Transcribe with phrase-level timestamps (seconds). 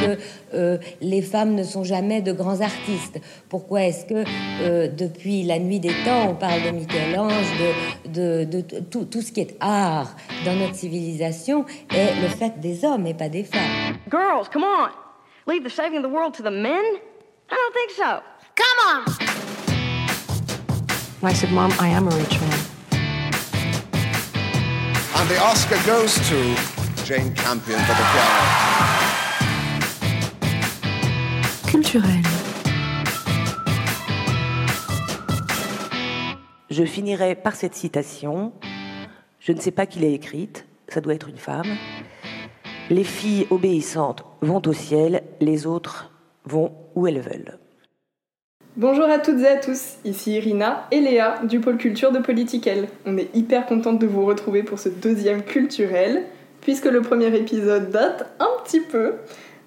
[0.00, 0.18] que
[0.54, 4.24] euh, les femmes ne sont jamais de grands artistes Pourquoi est-ce que
[4.62, 7.46] euh, depuis la nuit des temps, on parle de Michel-Ange,
[8.06, 12.84] de, de, tout, tout, ce qui est art dans notre civilisation est le fait des
[12.84, 13.96] hommes et pas des femmes?
[14.10, 14.88] Girls, come on!
[15.46, 16.82] Leave the saving of the world to the men?
[17.50, 18.20] I don't think so.
[18.54, 19.04] Come on!
[21.22, 22.58] I said, Mom, I am a rich man.
[25.16, 26.56] And the Oscar goes to
[27.04, 29.09] Jane Campion for the piano.
[31.80, 32.20] Culturel.
[36.68, 38.52] Je finirai par cette citation.
[39.38, 41.68] Je ne sais pas qui l'a écrite, ça doit être une femme.
[42.90, 46.12] Les filles obéissantes vont au ciel, les autres
[46.44, 47.58] vont où elles veulent.
[48.76, 52.88] Bonjour à toutes et à tous, ici Irina et Léa du pôle culture de Political.
[53.06, 56.24] On est hyper contente de vous retrouver pour ce deuxième culturel,
[56.60, 59.14] puisque le premier épisode date un petit peu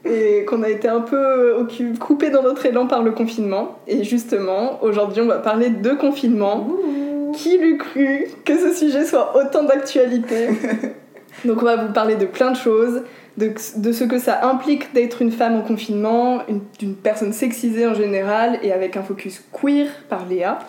[0.06, 1.66] et qu'on a été un peu
[2.00, 3.80] coupé dans notre élan par le confinement.
[3.88, 6.68] Et justement, aujourd'hui, on va parler de confinement.
[7.34, 10.50] Qui l'eût cru que ce sujet soit autant d'actualité
[11.46, 13.02] Donc on va vous parler de plein de choses,
[13.38, 16.44] de, de ce que ça implique d'être une femme en confinement,
[16.78, 20.60] d'une personne sexisée en général, et avec un focus queer par Léa.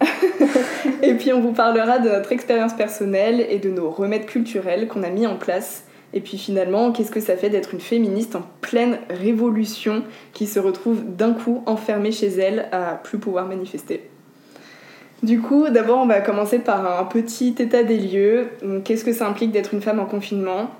[1.02, 5.02] et puis on vous parlera de notre expérience personnelle et de nos remèdes culturels qu'on
[5.02, 5.84] a mis en place.
[6.14, 10.60] Et puis finalement, qu'est-ce que ça fait d'être une féministe en pleine révolution qui se
[10.60, 14.08] retrouve d'un coup enfermée chez elle à plus pouvoir manifester?
[15.24, 18.48] Du coup, d'abord, on va commencer par un petit état des lieux.
[18.84, 20.70] Qu'est-ce que ça implique d'être une femme en confinement?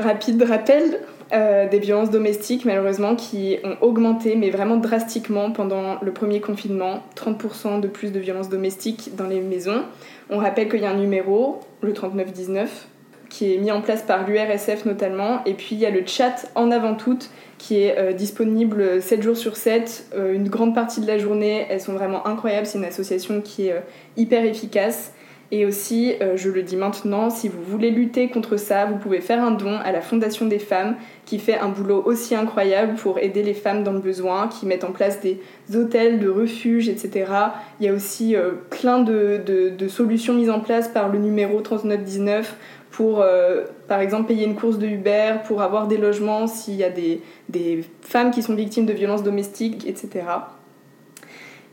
[0.00, 1.00] Rapide rappel
[1.32, 7.02] euh, des violences domestiques, malheureusement, qui ont augmenté, mais vraiment drastiquement pendant le premier confinement.
[7.16, 9.82] 30% de plus de violences domestiques dans les maisons.
[10.30, 12.88] On rappelle qu'il y a un numéro, le 3919,
[13.36, 15.44] qui est mis en place par l'URSF notamment.
[15.44, 17.18] Et puis il y a le chat en avant tout
[17.58, 21.66] qui est euh, disponible 7 jours sur 7, euh, une grande partie de la journée.
[21.68, 23.80] Elles sont vraiment incroyables, c'est une association qui est euh,
[24.16, 25.12] hyper efficace.
[25.52, 29.40] Et aussi, je le dis maintenant, si vous voulez lutter contre ça, vous pouvez faire
[29.40, 33.44] un don à la Fondation des femmes qui fait un boulot aussi incroyable pour aider
[33.44, 35.40] les femmes dans le besoin, qui mettent en place des
[35.72, 37.30] hôtels de refuge, etc.
[37.78, 38.34] Il y a aussi
[38.70, 42.56] plein de, solutions mises en place par le numéro 3919
[42.96, 46.84] pour, euh, par exemple, payer une course de Uber, pour avoir des logements s'il y
[46.84, 47.20] a des,
[47.50, 50.24] des, femmes qui sont victimes de violences domestiques, etc.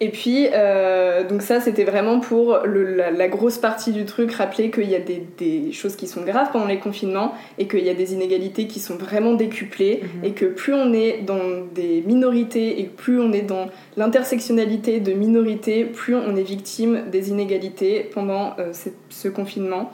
[0.02, 4.70] Et puis, euh, donc ça, c'était vraiment pour le, la, grosse partie du truc, rappeler
[4.70, 7.90] qu'il y a des, des, choses qui sont graves pendant les confinements et qu'il y
[7.90, 10.26] a des inégalités qui sont vraiment décuplées mhm.
[10.26, 15.14] et que plus on est dans des minorités et plus on est dans l'intersectionnalité de
[15.14, 18.74] minorités, plus on est victime des inégalités pendant euh,
[19.10, 19.90] ce confinement.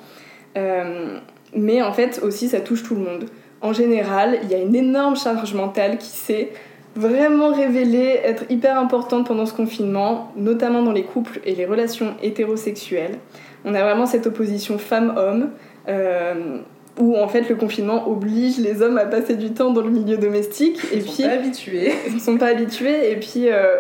[0.58, 1.20] Euh,
[1.56, 3.26] mais en fait aussi ça touche tout le monde.
[3.62, 6.52] En général, il y a une énorme charge mentale qui s'est
[6.96, 12.16] vraiment révélée être hyper importante pendant ce confinement, notamment dans les couples et les relations
[12.24, 13.18] hétérosexuelles.
[13.66, 15.50] On a vraiment cette opposition femme-homme.
[15.88, 16.60] Euh,
[17.00, 20.18] où en fait le confinement oblige les hommes à passer du temps dans le milieu
[20.18, 20.78] domestique.
[20.92, 21.94] Ils et sont pas habitués.
[22.08, 23.12] Ils sont pas habitués.
[23.12, 23.78] Et puis euh,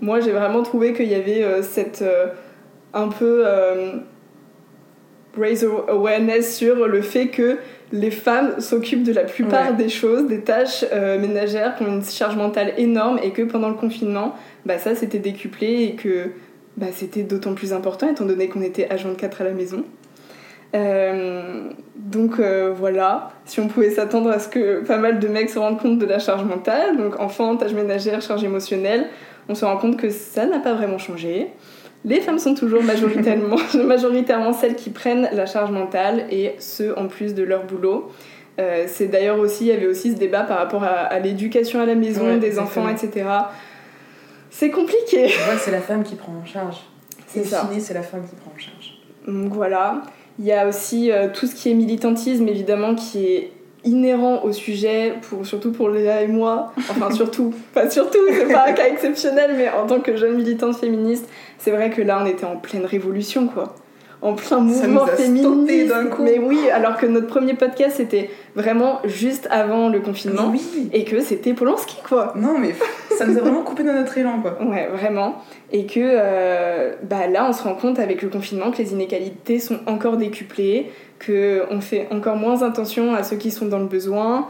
[0.00, 2.02] moi j'ai vraiment trouvé qu'il y avait cette
[2.94, 3.44] un peu
[5.38, 7.58] raise awareness sur le fait que
[7.92, 12.04] les femmes s'occupent de la plupart des choses, des tâches euh, ménagères qui ont une
[12.04, 14.34] charge mentale énorme et que pendant le confinement,
[14.64, 16.30] bah ça c'était décuplé et que
[16.76, 19.84] bah, c'était d'autant plus important étant donné qu'on était à 24 à la maison.
[20.74, 25.50] Euh, donc euh, voilà, si on pouvait s'attendre à ce que pas mal de mecs
[25.50, 29.08] se rendent compte de la charge mentale, donc enfants, tâches ménagères, charge émotionnelle,
[29.50, 31.48] on se rend compte que ça n'a pas vraiment changé
[32.04, 37.08] les femmes sont toujours majoritairement, majoritairement celles qui prennent la charge mentale et ce en
[37.08, 38.10] plus de leur boulot.
[38.58, 41.86] Euh, c'est d'ailleurs aussi, il y avait aussi ce débat par rapport à, l'éducation à
[41.86, 43.26] la maison des enfants, etc.
[44.50, 45.30] C'est compliqué.
[45.58, 46.76] c'est la femme qui prend en charge.
[47.26, 47.68] C'est ça.
[47.78, 48.98] c'est la femme qui prend en charge.
[49.26, 50.02] Donc voilà.
[50.38, 53.52] Il y a aussi euh, tout ce qui est militantisme, évidemment, qui est
[53.84, 58.68] inhérent au sujet, pour, surtout pour Léa et moi, enfin surtout, pas surtout, c'est pas
[58.68, 62.26] un cas exceptionnel, mais en tant que jeune militante féministe, c'est vrai que là on
[62.26, 63.74] était en pleine révolution quoi
[64.22, 65.88] en plein mouvement féministe.
[65.88, 66.22] d'un coup.
[66.22, 70.88] Mais oui, alors que notre premier podcast c'était vraiment juste avant le confinement oui.
[70.92, 72.32] et que c'était Polanski quoi.
[72.36, 72.74] Non mais
[73.18, 74.56] ça nous a vraiment coupé dans notre élan quoi.
[74.62, 75.42] Ouais, vraiment.
[75.72, 79.58] Et que euh, bah là on se rend compte avec le confinement que les inégalités
[79.58, 80.90] sont encore décuplées,
[81.22, 84.48] que on fait encore moins attention à ceux qui sont dans le besoin.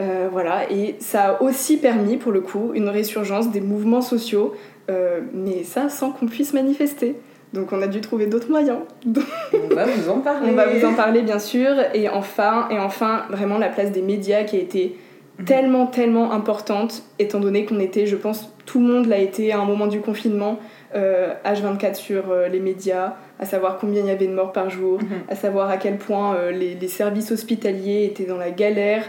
[0.00, 4.54] Euh, voilà, et ça a aussi permis pour le coup une résurgence des mouvements sociaux,
[4.90, 7.14] euh, mais ça sans qu'on puisse manifester.
[7.52, 8.78] Donc on a dû trouver d'autres moyens.
[9.06, 10.48] on va vous en parler.
[10.50, 11.70] On va vous en parler bien sûr.
[11.94, 14.96] Et enfin, et enfin, vraiment la place des médias qui a été
[15.38, 15.44] mhm.
[15.44, 19.60] tellement, tellement importante, étant donné qu'on était, je pense, tout le monde l'a été à
[19.60, 20.58] un moment du confinement,
[20.94, 25.08] H24 sur les médias, à savoir combien il y avait de morts par jour, mhm.
[25.28, 29.04] à savoir à quel point les, les, services hospitaliers étaient dans la galère.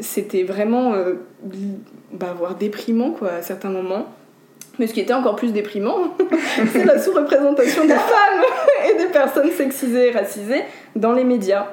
[0.00, 0.94] C'était vraiment,
[2.12, 4.06] bah, voire déprimant, quoi, à certains moments.
[4.78, 6.14] Mais ce qui était encore plus déprimant,
[6.72, 8.42] c'est la sous-représentation des femmes
[8.88, 10.62] et des personnes sexisées et racisées
[10.94, 11.66] dans les médias.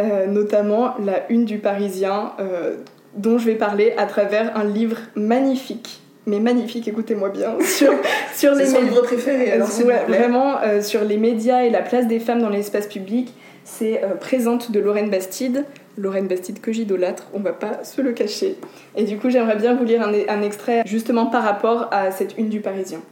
[0.00, 2.76] Euh, notamment la une du Parisien, euh,
[3.18, 6.00] dont je vais parler à travers un livre magnifique.
[6.26, 7.92] Mais magnifique, écoutez-moi bien, sur,
[8.34, 8.80] sur les médias.
[8.80, 9.68] livre préféré, alors
[10.08, 13.32] Vraiment, euh, sur les médias et la place des femmes dans l'espace public.
[13.64, 15.66] C'est Présente de Lorraine Bastide.
[15.98, 18.56] Lorraine Bastide que j'idolâtre, on va pas se le cacher.
[18.96, 22.38] Et du coup, j'aimerais bien vous lire un, un extrait justement par rapport à cette
[22.38, 23.02] une du Parisien.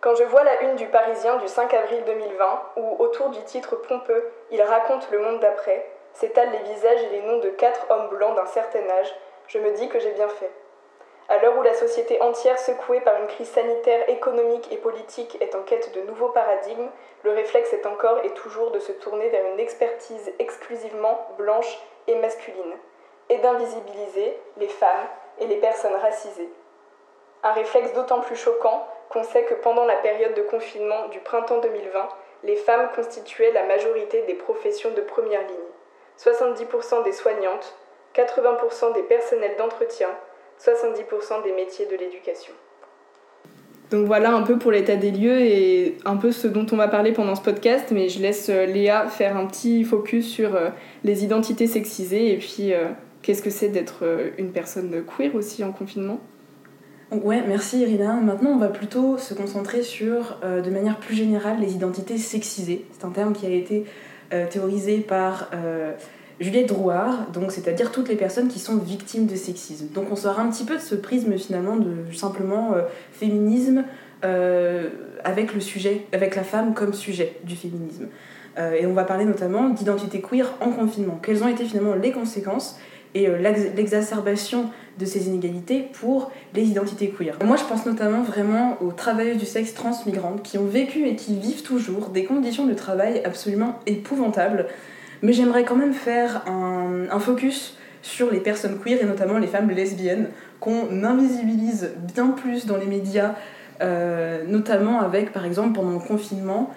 [0.00, 2.44] Quand je vois la une du Parisien du 5 avril 2020,
[2.76, 4.22] où autour du titre pompeux,
[4.52, 5.84] il raconte le monde d'après,
[6.18, 9.14] s'étalent les visages et les noms de quatre hommes blancs d'un certain âge,
[9.46, 10.50] je me dis que j'ai bien fait.
[11.28, 15.54] À l'heure où la société entière secouée par une crise sanitaire, économique et politique est
[15.54, 16.88] en quête de nouveaux paradigmes,
[17.22, 21.78] le réflexe est encore et toujours de se tourner vers une expertise exclusivement blanche
[22.08, 22.74] et masculine,
[23.28, 25.06] et d'invisibiliser les femmes
[25.38, 26.50] et les personnes racisées.
[27.44, 31.58] Un réflexe d'autant plus choquant qu'on sait que pendant la période de confinement du printemps
[31.58, 32.08] 2020,
[32.42, 35.67] les femmes constituaient la majorité des professions de première ligne.
[36.18, 37.76] 70% des soignantes,
[38.14, 40.08] 80% des personnels d'entretien,
[40.60, 42.52] 70% des métiers de l'éducation.
[43.90, 46.88] Donc voilà un peu pour l'état des lieux et un peu ce dont on va
[46.88, 50.68] parler pendant ce podcast, mais je laisse euh, Léa faire un petit focus sur euh,
[51.04, 52.88] les identités sexisées et puis euh,
[53.22, 54.04] qu'est-ce que c'est d'être
[54.36, 56.20] une personne queer aussi en confinement?
[57.10, 58.14] Ouais, merci Irina.
[58.14, 62.84] Maintenant, on va plutôt se concentrer sur, euh, de manière plus générale, les identités sexisées.
[62.92, 63.84] C'est un terme qui a été
[64.32, 65.92] euh, théorisé par euh,
[66.40, 69.88] Juliette Drouard, donc c'est-à-dire toutes les personnes qui sont victimes de sexisme.
[69.88, 72.74] Donc on sort un petit peu de ce prisme finalement de simplement
[73.12, 73.84] féminisme
[74.22, 78.06] avec le sujet, avec la femme comme sujet du féminisme.
[78.56, 81.18] et on va parler notamment d'identité queer en confinement.
[81.20, 82.78] Quelles ont été finalement les conséquences
[83.14, 83.28] et
[83.74, 87.36] l'exacerbation de ces inégalités pour les identités queer.
[87.44, 91.38] Moi, je pense notamment vraiment aux travailleuses du sexe transmigrantes qui ont vécu et qui
[91.38, 94.66] vivent toujours des conditions de travail absolument épouvantables.
[95.22, 99.70] Mais j'aimerais quand même faire un, focus sur les personnes queer et notamment les femmes
[99.70, 100.28] lesbiennes
[100.60, 103.34] qu'on invisibilise bien plus dans les médias,
[103.80, 106.72] euh, notamment avec par exemple pendant le confinement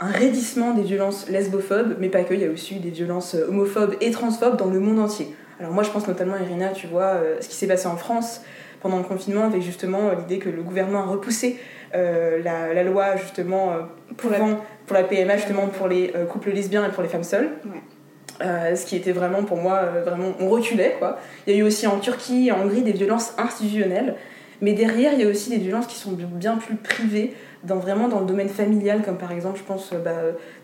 [0.00, 3.96] un raidissement des violences lesbophobes, mais pas que, il y a aussi des violences homophobes
[4.00, 5.34] et transphobes dans le monde entier.
[5.60, 8.42] Alors moi je pense notamment, Irina, tu vois, euh, ce qui s'est passé en France
[8.80, 11.58] pendant le confinement avec justement euh, l'idée que le gouvernement a repoussé
[11.94, 13.72] euh, la, loi justement
[14.16, 14.38] pour, la,
[14.86, 17.50] pour la PMA justement pour les couples lesbiens et pour les femmes seules.
[18.40, 21.18] ce qui était vraiment pour moi, vraiment, on reculait quoi.
[21.46, 24.14] Il y a eu aussi en Turquie et en Hongrie des violences institutionnelles,
[24.60, 27.34] mais derrière il y a aussi des violences qui sont bien plus privées,
[27.64, 30.10] dans, vraiment dans le domaine familial, comme par exemple, je pense bah,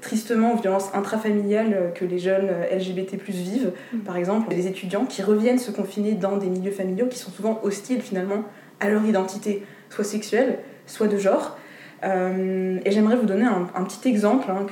[0.00, 3.72] tristement aux violences intrafamiliales que les jeunes LGBT vivent.
[3.92, 3.98] Mm.
[4.00, 7.60] Par exemple, les étudiants qui reviennent se confiner dans des milieux familiaux qui sont souvent
[7.62, 8.44] hostiles finalement
[8.80, 11.56] à leur identité, soit sexuelle, soit de genre.
[12.04, 14.66] Euh, et j'aimerais vous donner un, petit exemple hein,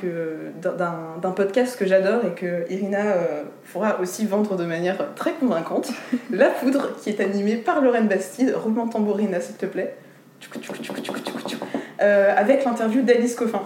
[0.60, 5.92] d'un podcast que j'adore et que Irina euh, pourra aussi vendre de manière très convaincante.
[6.30, 8.54] La Poudre, qui est animée par Lorraine Bastide.
[8.54, 9.96] Roulement tambourina, s'il te plaît.
[12.02, 13.62] Euh, avec l'interview d'Alice Coffin.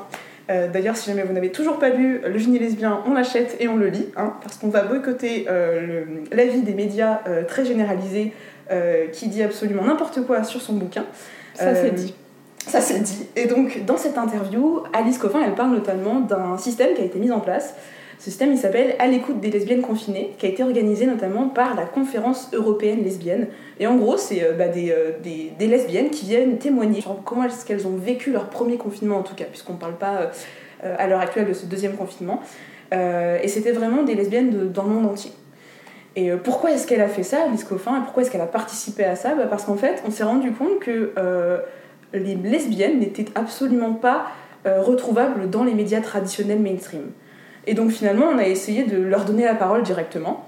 [0.51, 3.67] Euh, d'ailleurs, si jamais vous n'avez toujours pas lu Le génie lesbien, on l'achète et
[3.67, 8.33] on le lit, hein, parce qu'on va boycotter euh, l'avis des médias très généralisés
[9.13, 11.05] qui dit absolument n'importe quoi sur son bouquin.
[11.55, 12.15] Ça c'est dit.
[12.67, 13.27] Ça c'est dit.
[13.37, 17.21] Et donc, dans cette interview, Alice Coffin, elle parle notamment d'un système qui a été
[17.21, 17.75] mis en place
[18.19, 21.75] ce système, il s'appelle À l'écoute des lesbiennes confinées, qui a été organisé notamment par
[21.75, 23.49] la Conférence européenne lesbienne.
[23.79, 27.87] Et en gros, c'est euh, bah, euh, des, lesbiennes qui viennent témoigner comment est-ce qu'elles
[27.87, 30.31] ont vécu leur premier confinement, en tout cas, puisqu'on ne parle pas
[30.85, 32.41] euh, à l'heure actuelle de ce deuxième confinement.
[32.93, 35.33] et c'était vraiment des lesbiennes dans le monde entier.
[36.15, 39.05] Et pourquoi est-ce qu'elle a fait ça, Alice Coffin, et pourquoi est-ce qu'elle a participé
[39.05, 39.35] à ça?
[39.35, 41.13] Bah, Parce qu'en fait, on s'est rendu compte que
[42.15, 44.29] les lesbiennes n'étaient absolument pas
[44.65, 47.11] retrouvables dans les médias traditionnels mainstream.
[47.67, 50.47] Et donc finalement, on a essayé de leur donner la parole directement.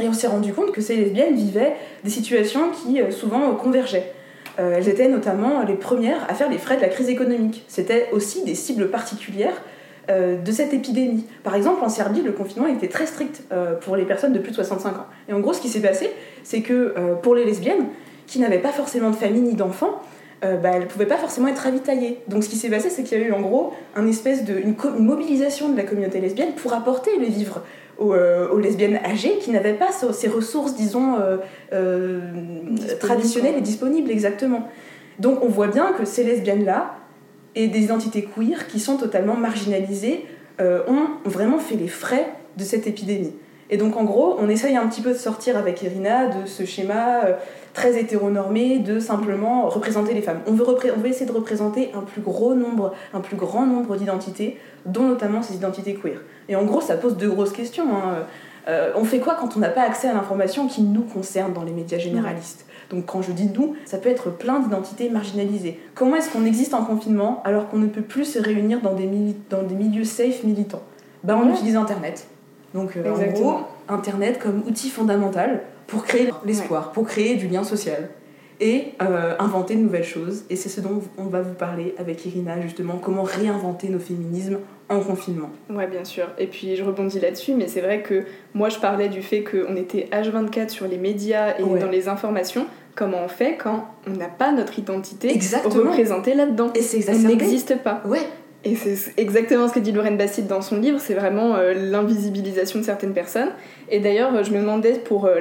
[0.00, 4.12] Et on s'est rendu compte que ces lesbiennes vivaient des situations qui euh, souvent convergeaient.
[4.58, 7.64] Euh, elles étaient notamment les premières à faire les frais de la crise économique.
[7.68, 9.62] C'était aussi des cibles particulières
[10.10, 11.26] euh, de cette épidémie.
[11.44, 13.42] Par exemple, en Serbie, le confinement était très strict
[13.82, 15.06] pour les personnes de plus de 65 ans.
[15.28, 16.10] Et en gros, ce qui s'est passé,
[16.42, 17.86] c'est que pour les lesbiennes,
[18.26, 20.00] qui n'avaient pas forcément de famille ni d'enfants,
[20.44, 22.18] euh, bah, elle ne pouvait pas forcément être ravitaillée.
[22.28, 24.58] Donc ce qui s'est passé, c'est qu'il y a eu en gros un espèce de,
[24.58, 27.62] une, mobilisation de la communauté lesbienne pour apporter les vivres
[27.98, 31.18] aux, lesbiennes âgées qui n'avaient pas ces ressources, disons,
[32.98, 34.66] traditionnelles et disponibles exactement.
[35.20, 36.96] Donc on voit bien que ces lesbiennes-là
[37.54, 40.24] et des identités queer qui sont totalement marginalisées
[40.58, 43.34] ont vraiment fait les frais de cette épidémie.
[43.70, 46.64] Et donc en gros, on essaye un petit peu de sortir avec Irina de ce
[46.64, 47.32] schéma euh,
[47.72, 50.40] très hétéronormé de simplement représenter les femmes.
[50.46, 53.96] On veut, on veut essayer de représenter un plus gros nombre, un plus grand nombre
[53.96, 56.20] d'identités, dont notamment ces identités queer.
[56.48, 57.86] Et en gros, ça pose deux grosses questions.
[57.94, 58.26] Hein.
[58.68, 61.64] Euh, on fait quoi quand on n'a pas accès à l'information qui nous concerne dans
[61.64, 62.66] les médias généralistes?
[62.90, 65.80] Donc quand je dis nous, ça peut être plein d'identités marginalisées.
[65.94, 69.08] Comment est-ce qu'on existe en confinement alors qu'on ne peut plus se réunir dans des,
[69.48, 70.82] dans des milieux safe militants?
[71.24, 72.26] Ben, On utilise Internet.
[72.74, 73.54] Donc euh, en gros,
[73.88, 78.08] Internet comme outil fondamental pour créer l'espoir, pour créer du lien social
[78.60, 80.44] et euh, inventer de nouvelles choses.
[80.48, 84.58] Et c'est ce dont on va vous parler avec Irina, justement, comment réinventer nos féminismes
[84.88, 85.50] en confinement.
[85.68, 86.28] Ouais, bien sûr.
[86.38, 88.24] Et puis je rebondis là-dessus, mais c'est vrai que
[88.54, 92.66] moi je parlais du fait qu'on était H24 sur les médias et dans les informations.
[92.94, 96.70] Comment on fait quand on n'a pas notre identité représentée là-dedans?
[96.74, 97.24] Et c'est exactement.
[97.24, 98.02] On n'existe pas.
[98.06, 98.20] Ouais.
[98.64, 102.78] Et c'est exactement ce que dit Lorraine Bastide dans son livre, c'est vraiment euh, l'invisibilisation
[102.78, 103.50] de certaines personnes.
[103.94, 105.38] Et d'ailleurs, je me demandais pour euh,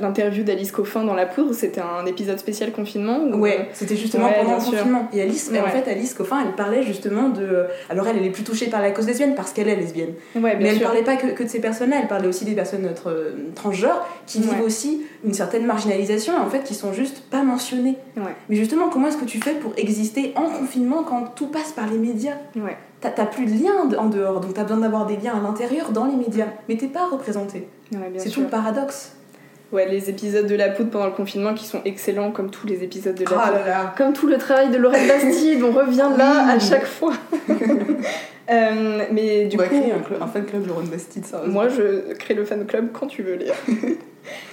[0.00, 4.28] l'interview d'Alice Coffin dans La Poudre, c'était un épisode spécial confinement Ouais, euh, c'était justement
[4.28, 5.08] pendant le confinement.
[5.12, 7.66] Et Alice, mais en fait, Alice Coffin, elle parlait justement de.
[7.88, 10.14] Alors, elle, elle est plus touchée par la cause lesbienne parce qu'elle est lesbienne.
[10.34, 12.82] mais elle ne parlait pas que, que, de ces personnes-là, elle parlait aussi des personnes
[12.82, 17.44] notre, transgenres qui vivent aussi une certaine marginalisation et en fait qui sont juste pas
[17.44, 17.96] mentionnées.
[18.48, 21.86] Mais justement, comment est-ce que tu fais pour exister en confinement quand tout passe par
[21.86, 22.34] les médias?
[22.56, 22.76] Ouais.
[23.00, 26.04] T'as plus de liens en dehors, donc t'as besoin d'avoir des liens à l'intérieur dans
[26.04, 27.66] les médias, mais t'es pas représenté.
[28.18, 29.12] c'est tout le paradoxe.
[29.72, 32.82] Ouais, les épisodes de La Poudre pendant le confinement qui sont excellents, comme tous les
[32.82, 33.94] épisodes de La oh Poudre.
[33.96, 37.14] Comme tout le travail de Lorraine Bastide, on revient là à chaque fois.
[38.50, 41.44] Euh, mais du on va coup, créer un, fan club Lorraine Bastide, ça.
[41.46, 43.54] Moi, je crée le fan club quand tu veux, Léa.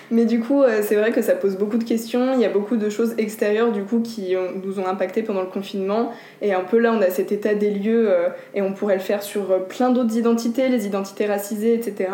[0.09, 2.33] Mais du coup, euh, c'est vrai que ça pose beaucoup de questions.
[2.33, 5.47] Il y a beaucoup de choses extérieures du coup qui nous ont impacté pendant le
[5.47, 6.11] confinement.
[6.41, 9.01] Et un peu là, on a cet état des lieux euh, et on pourrait le
[9.01, 12.09] faire sur euh, plein d'autres identités, les identités racisées, etc.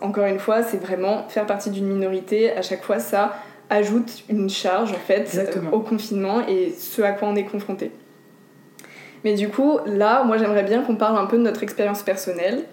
[0.00, 2.52] encore une fois, c'est vraiment faire partie d'une minorité.
[2.52, 3.34] À chaque fois, ça
[3.70, 5.38] ajoute une charge en fait
[5.72, 7.90] au confinement et ce à quoi on est confronté.
[9.24, 12.64] Mais du coup, là, moi, j'aimerais bien qu'on parle un peu de notre expérience personnelle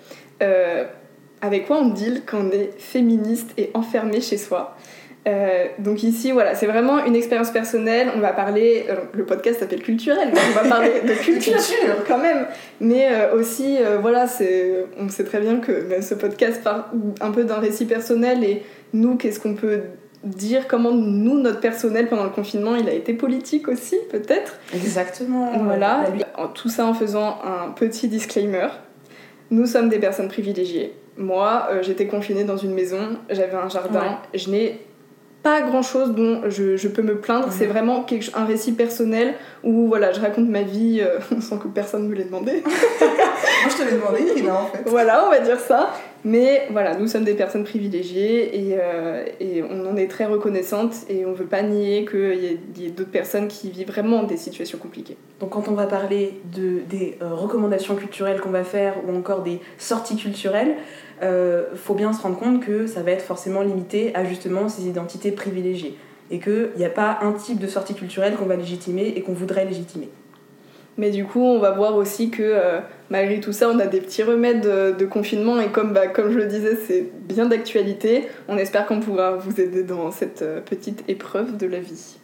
[1.41, 4.75] avec quoi on deal quand on est féministe et enfermé chez soi.
[5.27, 8.09] Euh, donc ici, voilà, c'est vraiment une expérience personnelle.
[8.15, 11.57] On va parler, euh, le podcast s'appelle culturel, donc on va parler de culture
[12.07, 12.45] quand même.
[12.79, 16.83] Mais euh, aussi, voilà, c'est, on sait très bien que ce podcast parle
[17.21, 18.63] un peu d'un récit personnel et
[18.93, 19.81] nous, qu'est-ce qu'on peut
[20.23, 24.59] dire comment nous, notre personnel pendant le confinement, il a été politique aussi, peut-être.
[24.73, 25.51] Exactement.
[25.63, 26.05] Voilà.
[26.53, 28.67] Tout ça en faisant un petit disclaimer.
[29.51, 34.19] Nous sommes des personnes privilégiées moi, euh, j'étais confinée dans une maison, j'avais un jardin,
[34.33, 34.85] je n'ai
[35.43, 39.87] pas grand chose dont je, peux me plaindre, c'est vraiment quelque, un récit personnel où
[39.87, 42.63] voilà, je raconte ma vie euh, sans que personne me l'ait demandé.
[42.65, 44.83] Moi je te l'ai demandé, Irina en fait.
[44.87, 45.93] Voilà, on va dire ça.
[46.27, 49.23] Mais voilà, nous sommes des personnes privilégiées et, euh,
[49.69, 53.11] on en est très reconnaissante et on ne veut pas nier qu'il y ait, d'autres
[53.11, 55.17] personnes qui vivent vraiment des situations compliquées.
[55.39, 59.61] Donc quand on va parler de, des recommandations culturelles qu'on va faire ou encore des
[59.77, 60.73] sorties culturelles,
[61.21, 64.87] euh, faut bien se rendre compte que ça va être forcément limité à justement ces
[64.87, 65.95] identités privilégiées
[66.31, 69.33] et qu'il n'y a pas un type de sortie culturelle qu'on va légitimer et qu'on
[69.33, 70.09] voudrait légitimer.
[70.97, 73.99] Mais du coup, on va voir aussi que euh, malgré tout ça, on a des
[73.99, 78.27] petits remèdes de, confinement et comme, bah, comme je le disais, c'est bien d'actualité.
[78.47, 82.17] On espère qu'on pourra vous aider dans cette euh, petite épreuve de la vie.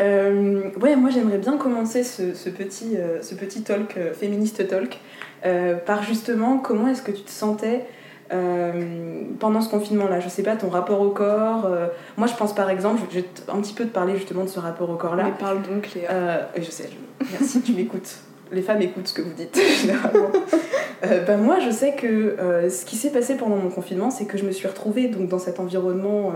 [0.00, 4.98] Euh, ouais, moi j'aimerais bien commencer ce, petit, ce petit talk, féministe talk,
[5.86, 7.86] par justement comment est-ce que tu te sentais
[8.32, 11.66] euh, pendant ce confinement-là Je sais pas, ton rapport au corps.
[11.66, 14.48] Euh, moi, je pense par exemple, je vais un petit peu te parler justement de
[14.48, 15.24] ce rapport au corps-là.
[15.24, 16.48] Mais parle donc, Léa.
[16.56, 16.90] je sais,
[17.30, 18.16] merci, tu m'écoutes.
[18.52, 20.30] Les femmes écoutent ce que vous dites, généralement.
[21.02, 22.36] ben moi, je sais que
[22.68, 25.40] ce qui s'est passé pendant mon confinement, c'est que je me suis retrouvée donc, dans
[25.40, 26.32] cet environnement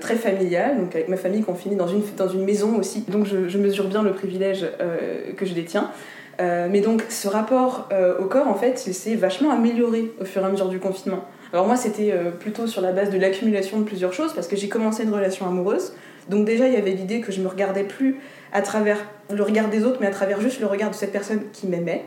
[0.00, 3.04] très familial, donc avec ma famille confinée dans une, dans une maison aussi.
[3.08, 4.66] Donc je, je mesure bien le privilège
[5.36, 5.90] que je détiens.
[6.40, 10.24] Euh, mais donc ce rapport euh, au corps, en fait, il s'est vachement amélioré au
[10.24, 11.24] fur et à mesure du confinement.
[11.52, 14.56] Alors moi, c'était euh, plutôt sur la base de l'accumulation de plusieurs choses, parce que
[14.56, 15.94] j'ai commencé une relation amoureuse.
[16.28, 18.20] Donc déjà, il y avait l'idée que je me regardais plus
[18.52, 18.98] à travers
[19.32, 22.04] le regard des autres, mais à travers juste le regard de cette personne qui m'aimait.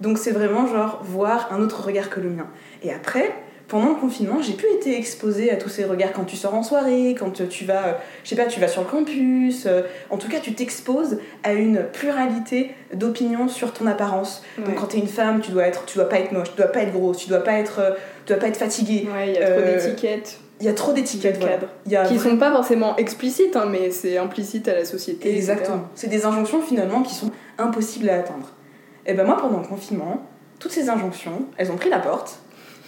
[0.00, 2.46] Donc c'est vraiment genre voir un autre regard que le mien.
[2.82, 3.32] Et après,
[3.68, 6.62] pendant le confinement, j'ai pu être exposée à tous ces regards quand tu sors en
[6.62, 7.92] soirée, quand tu vas, euh,
[8.22, 9.64] je sais pas, tu vas sur le campus.
[9.66, 14.42] euh, en tout cas, tu t'exposes à une pluralité d'opinions sur ton apparence.
[14.58, 14.64] Ouais.
[14.64, 16.66] Donc, quand t'es une femme, tu dois être, tu dois pas être moche, tu dois
[16.70, 17.90] pas être grosse, tu dois pas être, euh,
[18.24, 19.08] tu dois pas être fatiguée.
[19.12, 21.58] Ouais, il y a trop Euh, d'étiquettes Il y a trop d'étiquettes, voilà.
[21.86, 25.36] y a qui vraiment- sont pas forcément explicites, hein, mais c'est implicite à la société.
[25.36, 25.82] Exactement.
[25.94, 28.52] C'est des injonctions finalement qui sont impossibles à atteindre.
[29.04, 30.22] Et ben moi, pendant le confinement,
[30.58, 32.38] toutes ces injonctions, elles ont pris la porte.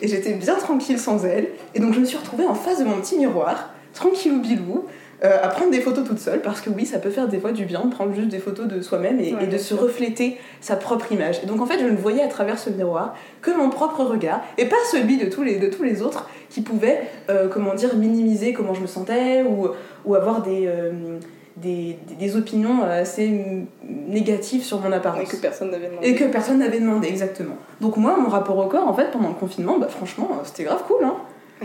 [0.02, 1.49] Et j'étais bien tranquille sans elles.
[1.75, 4.85] Et donc je me suis retrouvée en face de mon petit miroir, tranquillou bilou,
[5.25, 6.40] euh, à prendre des photos toute seule.
[6.43, 8.69] Parce que oui, ça peut faire des fois du bien de prendre juste des photos
[8.69, 9.81] de soi-même et, Ouais, et de se sûr.
[9.81, 11.40] refléter sa propre image.
[11.43, 14.40] Et donc en fait, je ne voyais à travers ce miroir que mon propre regard
[14.59, 17.00] et pas celui de tous les, de tous les autres qui pouvaient,
[17.31, 19.69] euh, comment dire, minimiser comment je me sentais ou,
[20.05, 20.67] ou avoir des.
[20.69, 21.19] euh,
[21.62, 23.66] des, des- opinions assez mm,
[24.08, 25.22] négatives sur mon apparence.
[25.22, 26.08] Et que personne n'avait demandé.
[26.08, 27.56] Et que personne n'avait demandé, exactement.
[27.80, 30.64] Donc moi, mon rapport au corps, en fait, pendant le confinement, bah franchement, euh, c'était
[30.64, 31.16] grave cool, hein.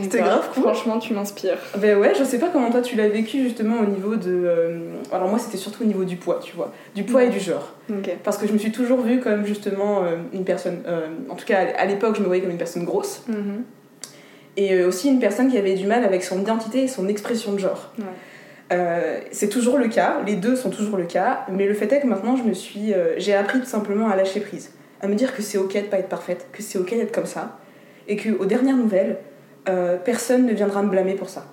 [0.02, 0.64] C'était Bah, grave cool.
[0.64, 1.60] Franchement, tu m'inspires.
[1.78, 4.32] Ben ouais, je sais pas comment toi tu l'as vécu justement au niveau de...
[4.32, 4.80] euh,
[5.12, 6.72] Alors moi, c'était surtout au niveau du poids, tu vois.
[6.96, 7.74] Du poids et du genre.
[8.24, 10.82] Parce que je me suis toujours vue comme justement euh, une personne...
[10.88, 13.22] euh, en tout cas, à l'époque, je me voyais comme une personne grosse.
[13.28, 13.64] Mhm.
[14.58, 17.54] Et euh, aussi une personne qui avait du mal avec son identité et son expression
[17.54, 17.92] de genre.
[18.00, 18.06] Ouais.
[18.74, 22.02] Euh, c'est toujours le cas, les deux sont toujours le cas, mais le fait est
[22.02, 25.16] que maintenant je me suis, euh, j'ai appris tout simplement à lâcher prise, à me
[25.16, 27.60] dire que c'est ok de pas être parfaite, que c'est ok d'être comme ça,
[28.08, 29.18] et que aux dernières nouvelles,
[29.70, 31.46] euh, personne ne viendra me blâmer pour ça.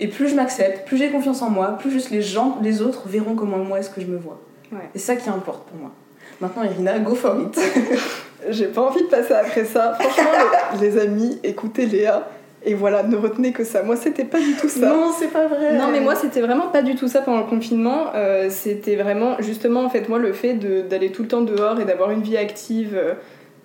[0.00, 3.08] Et plus je m'accepte, plus j'ai confiance en moi, plus juste les gens, les autres
[3.08, 4.40] verront comment moi est-ce que je me vois.
[4.72, 4.90] Ouais.
[4.94, 5.92] C'est ça qui importe pour moi.
[6.40, 7.58] Maintenant, Irina, go for it.
[8.50, 9.96] J'ai pas envie de passer après ça.
[9.98, 10.30] Franchement,
[10.80, 12.28] les amis, écoutez Léa.
[12.64, 13.82] Et voilà, ne retenez que ça.
[13.82, 14.88] Moi, c'était pas du tout ça.
[14.88, 15.78] non, c'est pas vrai.
[15.78, 19.36] Non mais moi c'était vraiment pas du tout ça pendant le confinement, Euh, c'était vraiment
[19.40, 20.54] justement en fait moi le fait
[20.88, 23.14] d'aller tout le temps dehors et d'avoir une vie active, euh,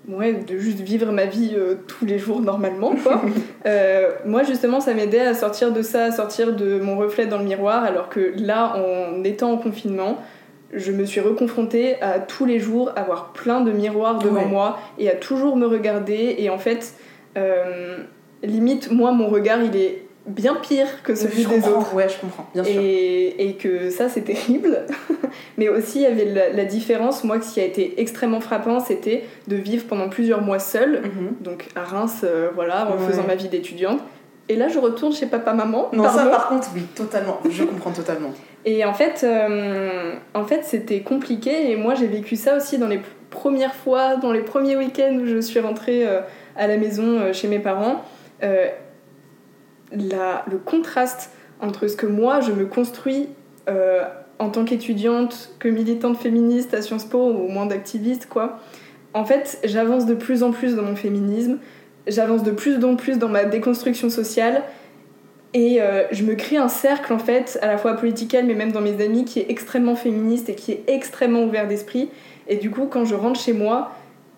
[0.10, 3.22] ouais de juste vivre ma vie euh, tous les jours normalement quoi.
[4.26, 7.46] Moi justement ça m'aidait à sortir de ça, à sortir de mon reflet dans le
[7.46, 10.20] miroir alors que là en étant en confinement
[10.74, 14.46] je me suis reconfrontée à tous les jours avoir plein de miroirs devant Ouais.
[14.46, 16.94] moi et à toujours me regarder et en fait
[18.44, 22.20] limite moi mon regard il est bien pire que celui je des autres Ouais, je
[22.22, 22.80] comprends, bien sûr.
[22.80, 24.86] et, et que ça c'est terrible.
[25.58, 28.80] Mais aussi il y avait la, la différence, moi ce qui a été extrêmement frappant
[28.80, 31.36] c'était de vivre pendant plusieurs mois seule, Mhm.
[31.42, 33.08] donc à Reims, euh, voilà, en Ouais.
[33.08, 34.00] faisant ma vie d'étudiante.
[34.50, 35.90] Et là je retourne chez papa-maman.
[35.94, 37.40] Non, ça par contre, oui, totalement.
[37.50, 38.32] Je comprends totalement.
[38.66, 42.88] Et en fait, euh, en fait c'était compliqué et moi j'ai vécu ça aussi dans
[42.88, 43.00] les
[43.32, 46.20] premières fois, dans les premiers week-ends où je suis rentrée euh,
[46.56, 48.04] à la maison chez mes parents.
[48.44, 48.68] Euh,
[49.92, 53.28] la- le contraste entre ce que moi je me construis
[53.70, 54.04] euh,
[54.40, 58.60] en tant qu'étudiante, que militante féministe à Sciences Po ou au moins d'activiste quoi.
[59.14, 61.58] En fait, j'avance de plus en plus dans mon féminisme,
[62.08, 64.64] j'avance de plus en plus dans ma déconstruction sociale
[65.54, 68.72] et euh, je me crée un cercle en fait, à la fois political mais même
[68.72, 72.10] dans mes amis, qui est extrêmement féministe et qui est extrêmement ouvert d'esprit.
[72.48, 73.92] Et du coup, quand je rentre chez moi,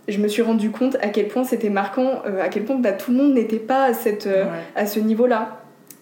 [0.07, 2.91] je me suis rendu compte à quel point c'était marquant, euh, à quel point bah,
[2.91, 4.49] tout le monde n'était pas à, cette, euh, Ouais.
[4.75, 5.59] à ce niveau-là.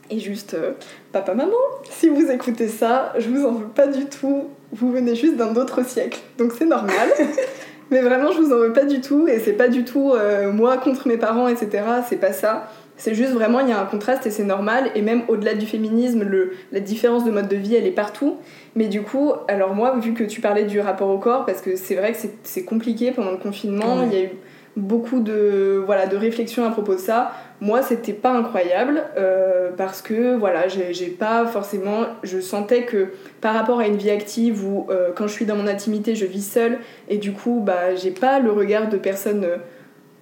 [0.10, 0.72] Et juste, euh,
[1.12, 1.52] papa, maman,
[1.90, 4.50] si vous écoutez ça, je vous en veux pas du tout.
[4.74, 7.10] Vous venez juste d'un autre siècle, donc c'est normal.
[7.92, 10.14] Mais vraiment, je vous en veux pas du tout, et c'est pas du tout
[10.54, 11.84] moi contre mes parents, etc.
[12.10, 12.70] C'est pas ça.
[12.96, 14.92] C'est juste vraiment, il y a un contraste et c'est normal.
[14.96, 18.38] Et même au-delà du féminisme, le, la différence de mode de vie, elle est partout.
[18.76, 21.76] Mais du coup, alors moi, vu que tu parlais du rapport au corps, parce que
[21.76, 24.30] c'est vrai que c'est- compliqué pendant le confinement, il y a eu
[24.78, 27.32] beaucoup de, voilà, de réflexions à propos de ça.
[27.60, 32.06] Moi, c'était pas incroyable euh, parce que voilà, j'ai j'ai pas forcément.
[32.24, 33.10] Je sentais que
[33.42, 36.26] par rapport à une vie active où euh, quand je suis dans mon intimité, je
[36.26, 36.78] vis seule
[37.10, 39.58] et du coup, bah, j'ai pas le regard de personnes euh,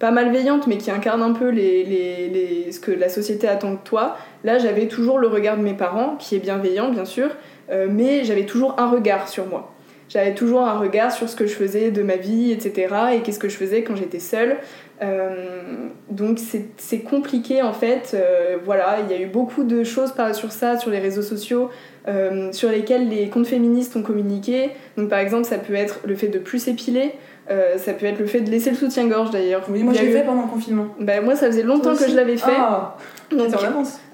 [0.00, 3.72] pas malveillantes mais qui incarnent un peu les, les, les- ce que la société attend
[3.72, 4.16] de toi.
[4.44, 7.28] Là, j'avais toujours le regard de mes parents qui est bienveillant, bien sûr,
[7.70, 9.72] euh, mais j'avais toujours un regard sur moi.
[10.08, 12.94] J'avais toujours un regard sur ce que je faisais de ma vie, etc.
[13.14, 14.56] et qu'est-ce que je faisais quand j'étais seule.
[15.02, 16.38] Euh, donc
[16.76, 18.12] c'est compliqué en fait.
[18.14, 21.70] Euh, voilà, il y a eu beaucoup de choses sur ça, sur les réseaux sociaux,
[22.08, 24.70] euh, sur lesquels les comptes féministes ont communiqué.
[24.96, 27.12] Donc par exemple, ça peut être le fait de plus s'épiler,
[27.76, 29.64] ça peut être le fait de laisser le soutien-gorge d'ailleurs.
[29.68, 30.88] Oui, moi je l'ai eu- fait pendant le confinement.
[31.00, 32.52] Bah, moi ça faisait longtemps que je l'avais fait.
[32.56, 32.96] Ah,
[33.30, 33.48] Donc,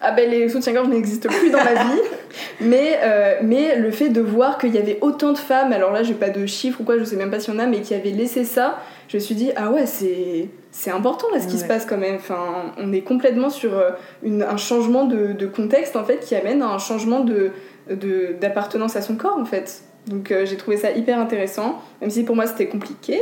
[0.01, 2.01] ah ben les soutiens-gorge n'existent plus dans ma vie,
[2.61, 6.03] mais, euh, mais le fait de voir qu'il y avait autant de femmes, alors là
[6.03, 7.81] j'ai pas de chiffres ou quoi, je sais même pas s'il y en a, mais
[7.81, 11.46] qui avaient laissé ça, je me suis dit ah ouais c'est c'est important là ce
[11.49, 12.16] qui se passe quand même.
[12.16, 13.90] Enfin on est complètement sur euh,
[14.22, 17.51] une- un changement de, de contexte en fait qui amène à un changement de
[17.90, 19.83] de- d'appartenance à son corps en fait.
[20.09, 23.20] Donc euh, j'ai trouvé ça hyper intéressant, même si pour moi c'était compliqué.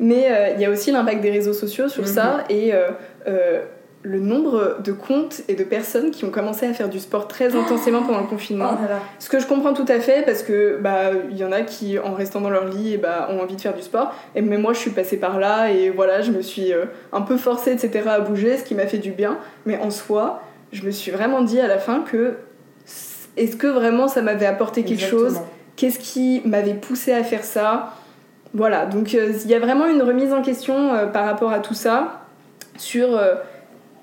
[0.00, 2.08] Mais euh, il y a aussi l'impact des réseaux sociaux sur Mhm.
[2.08, 3.60] ça et euh,
[4.06, 7.56] le nombre de comptes et de personnes qui ont commencé à faire du sport très
[7.56, 8.70] intensément pendant le confinement.
[8.70, 9.00] Oh là là.
[9.18, 11.98] Ce que je comprends tout à fait parce que bah il y en a qui
[11.98, 14.14] en restant dans leur lit et bah, ont envie de faire du sport.
[14.36, 17.20] Et mais moi je suis passée par là et voilà je me suis euh, un
[17.20, 19.38] peu forcée etc à bouger, ce qui m'a fait du bien.
[19.64, 20.40] Mais en soi,
[20.70, 22.34] je me suis vraiment dit à la fin que
[23.36, 25.40] est-ce que vraiment ça m'avait apporté quelque chose?
[25.74, 27.92] Qu'est-ce qui m'avait poussé à faire ça?
[28.54, 31.58] Voilà, donc euh, il y a vraiment une remise en question euh, par rapport à
[31.58, 32.22] tout ça
[32.78, 33.18] sur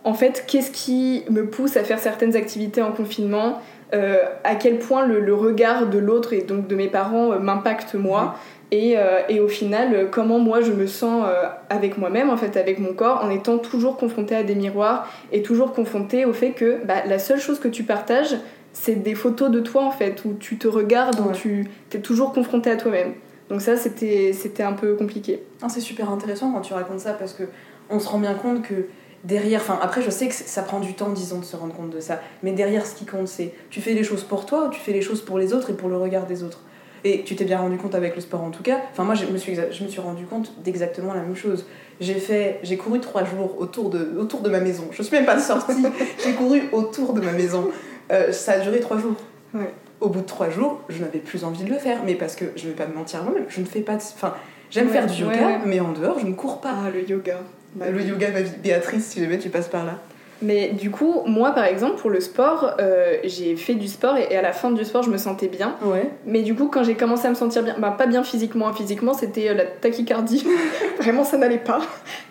[0.03, 3.61] en fait qu'est-ce qui me pousse à faire certaines activités en confinement,
[3.93, 7.39] euh, à quel point le, le regard de l'autre et donc de mes parents euh,
[7.39, 8.35] m'impacte moi.
[8.71, 11.27] Et, euh, et au final, comment moi je me sens
[11.69, 15.43] avec moi-même, en fait, avec mon corps, en étant toujours confrontée à des miroirs et
[15.43, 18.35] toujours confrontée au fait que bah, la seule chose que tu partages,
[18.71, 22.33] c'est des photos de toi, en fait, où tu te regardes, où tu es toujours
[22.33, 23.13] confrontée à toi-même.
[23.49, 25.43] Donc ça, c'était c'était un peu compliqué.
[25.61, 27.43] Non, c'est super intéressant quand tu racontes ça parce que
[27.91, 28.87] on se rend bien compte que
[29.23, 31.89] derrière, enfin après je sais que ça prend du temps, disons, de se rendre compte
[31.89, 34.69] de ça, mais derrière ce qui compte c'est tu fais les choses pour toi ou
[34.69, 36.59] tu fais les choses pour les autres et pour le regard des autres?
[37.05, 38.79] Et tu t'es bien rendu compte avec le sport en tout cas.
[38.91, 41.65] Enfin moi je me suis, je me suis rendu compte d'exactement la même chose.
[41.99, 44.85] J'ai fait, j'ai couru trois jours autour de, autour de ma maison.
[44.91, 45.83] Je suis même pas sortie.
[46.23, 47.69] j'ai couru autour de ma maison.
[48.11, 49.15] Euh, ça a duré trois jours.
[49.53, 49.69] Ouais.
[49.99, 52.45] Au bout de trois jours, je n'avais plus envie de le faire, mais parce que
[52.55, 54.33] je vais pas me mentir moi-même, je ne fais pas de, enfin
[54.69, 55.59] j'aime Ouais, faire du yoga, ouais.
[55.65, 56.73] mais en dehors je ne cours pas.
[56.85, 57.37] Ah, le yoga.
[57.75, 58.51] Bah, le yoga, ma vie.
[58.61, 59.99] Béatrice, si jamais tu passes par là.
[60.41, 64.27] Mais du coup, moi par exemple, pour le sport, euh, j'ai fait du sport et,
[64.31, 65.75] et à la fin du sport, je me sentais bien.
[65.81, 66.09] Ouais.
[66.25, 69.13] Mais du coup, quand j'ai commencé à me sentir bien, bah pas bien physiquement, physiquement
[69.13, 70.45] c'était euh, la tachycardie,
[70.99, 71.79] vraiment ça n'allait pas.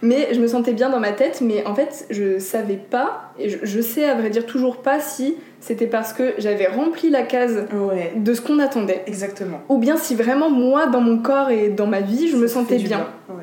[0.03, 3.49] Mais je me sentais bien dans ma tête, mais en fait je savais pas, et
[3.49, 7.23] je, je sais à vrai dire toujours pas si c'était parce que j'avais rempli la
[7.23, 8.13] case Ouais.
[8.17, 9.61] de ce qu'on attendait, Exactement.
[9.71, 12.77] ou bien si vraiment moi dans mon corps et dans ma vie je me sentais
[12.77, 13.07] bien.
[13.31, 13.42] Ouais.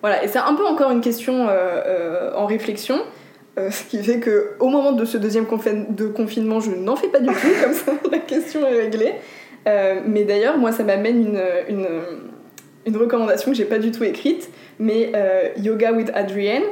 [0.00, 3.00] Voilà, et c'est un peu encore une question euh, euh, en réflexion.
[3.58, 6.94] euh, ce qui fait que au moment de ce deuxième confin- de confinement, je n'en
[6.96, 9.14] fais pas du tout, comme ça la question est réglée.
[9.66, 11.86] Euh, mais d'ailleurs, moi, ça m'amène une, une,
[12.86, 16.62] une recommandation que j'ai pas du tout écrite, mais euh, Yoga with Adrienne,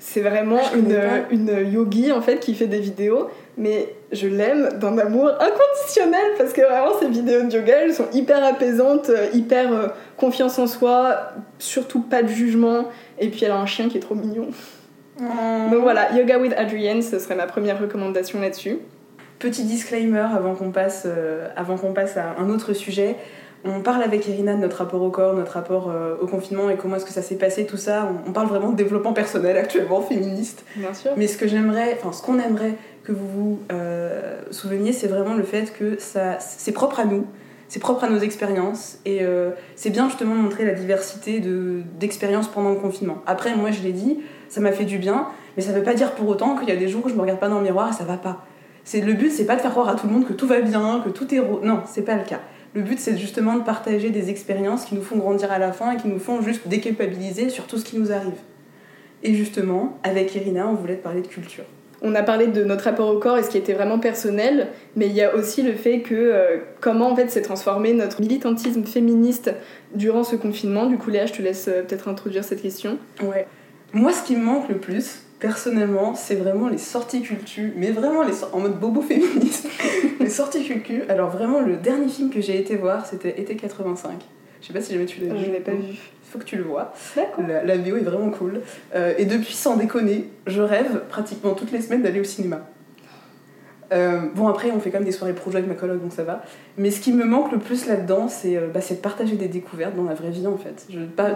[0.00, 0.98] c'est vraiment Ah, une,
[1.30, 6.52] une yogi en fait qui fait des vidéos, mais je l'aime d'un amour inconditionnel parce
[6.52, 10.66] que vraiment ces vidéos de yoga, elles sont hyper apaisantes, euh, hyper euh, confiance en
[10.66, 12.84] soi, surtout pas de jugement,
[13.18, 14.48] et puis elle a un chien qui est trop mignon.
[15.18, 18.78] Donc voilà, Yoga with Adrienne, ce serait ma première recommandation là-dessus.
[19.38, 23.16] Petit disclaimer avant qu'on passe, euh, avant qu'on passe à un autre sujet.
[23.64, 26.76] On parle avec Irina de notre rapport au corps, notre rapport euh, au confinement et
[26.76, 28.08] comment est-ce que ça s'est passé, tout ça.
[28.26, 30.64] On, on parle vraiment de développement personnel actuellement, féministe.
[30.74, 31.12] Bien sûr.
[31.16, 35.34] Mais ce que j'aimerais, enfin ce qu'on aimerait que vous vous euh, souveniez, c'est vraiment
[35.34, 37.26] le fait que c'est propre à nous,
[37.68, 41.82] c'est propre à nos expériences et euh, c'est bien justement de montrer la diversité de,
[41.98, 43.22] d'expériences pendant le confinement.
[43.26, 46.12] Après, moi je l'ai dit, ça m'a fait du bien, mais ça veut pas dire
[46.12, 47.90] pour autant qu'il y a des jours où je me regarde pas dans le miroir
[47.90, 48.44] et ça va pas.
[48.92, 51.00] Le but, c'est pas de faire croire à tout le monde que tout va bien,
[51.04, 51.60] que tout est rose.
[51.62, 52.40] Non, c'est pas le cas.
[52.74, 55.92] Le but, c'est justement de partager des expériences qui nous font grandir à la fin
[55.92, 58.32] et qui nous font juste déculpabiliser sur tout ce qui nous arrive.
[59.22, 61.64] Et justement, avec Irina, on voulait te parler de culture.
[62.04, 65.06] On a parlé de notre rapport au corps et ce qui était vraiment personnel, mais
[65.06, 68.84] il y a aussi le fait que euh, comment en fait s'est transformé notre militantisme
[68.84, 69.52] féministe
[69.94, 70.86] durant ce confinement.
[70.86, 72.98] Du coup, Léa, je te laisse euh, peut-être introduire cette question.
[73.22, 73.46] Ouais.
[73.92, 78.22] Moi, ce qui me manque le plus, personnellement, c'est vraiment les sorties cultu, mais vraiment
[78.22, 79.68] les sor- en mode bobo féministe.
[80.20, 81.02] les sorties cultu.
[81.08, 84.12] Alors, vraiment, le dernier film que j'ai été voir, c'était Été 85.
[84.62, 85.44] Je sais pas si jamais tu l'as vu.
[85.44, 85.82] Je l'ai pas vu.
[85.90, 85.96] Il
[86.30, 86.94] faut que tu le vois.
[87.14, 87.44] D'accord.
[87.46, 88.60] La, la VO est vraiment cool.
[88.94, 92.60] Euh, et depuis, sans déconner, je rêve pratiquement toutes les semaines d'aller au cinéma.
[93.92, 96.22] Euh, bon, après, on fait quand même des soirées projet avec ma coloc, donc ça
[96.24, 96.42] va.
[96.78, 99.48] Mais ce qui me manque le plus là-dedans, c'est euh, bah, c'est de partager des
[99.48, 100.86] découvertes dans la vraie vie, en fait.
[100.88, 101.34] Je, pas, Ouais.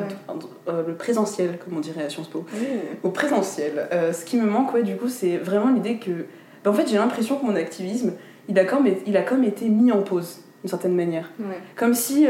[0.69, 2.47] euh, le présentiel, comme on dirait à Sciences Po.
[3.03, 3.87] Au présentiel.
[4.13, 6.11] Ce qui me manque, ouais, du coup, c'est vraiment l'idée que.
[6.65, 8.13] bah, en fait, j'ai l'impression que mon activisme,
[8.49, 11.31] il a, comme, il a comme été mis en pause, d'une certaine manière.
[11.39, 11.59] Ouais.
[11.75, 12.27] Comme si,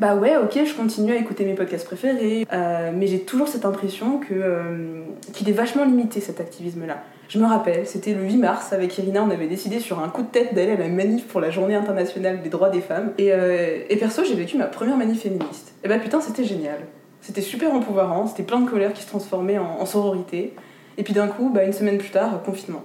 [0.00, 3.64] bah ouais, ok, je continue à écouter mes podcasts préférés, euh, mais j'ai toujours cette
[3.64, 5.02] impression que, euh,
[5.32, 7.04] qu'il est vachement limité cet activisme-là.
[7.28, 10.22] Je me rappelle, c'était le 8 mars, avec Irina, on avait décidé sur un coup
[10.22, 13.12] de tête d'aller à la manif pour la journée internationale des droits des femmes.
[13.18, 15.72] Et, euh, et perso, j'ai vécu ma première manif féministe.
[15.84, 16.80] Et bah putain, c'était génial.
[17.20, 20.54] C'était super empouvoirant, c'était plein de colère qui se transformait en, en sororité.
[20.98, 22.82] Et puis d'un coup, bah, une semaine plus tard, confinement.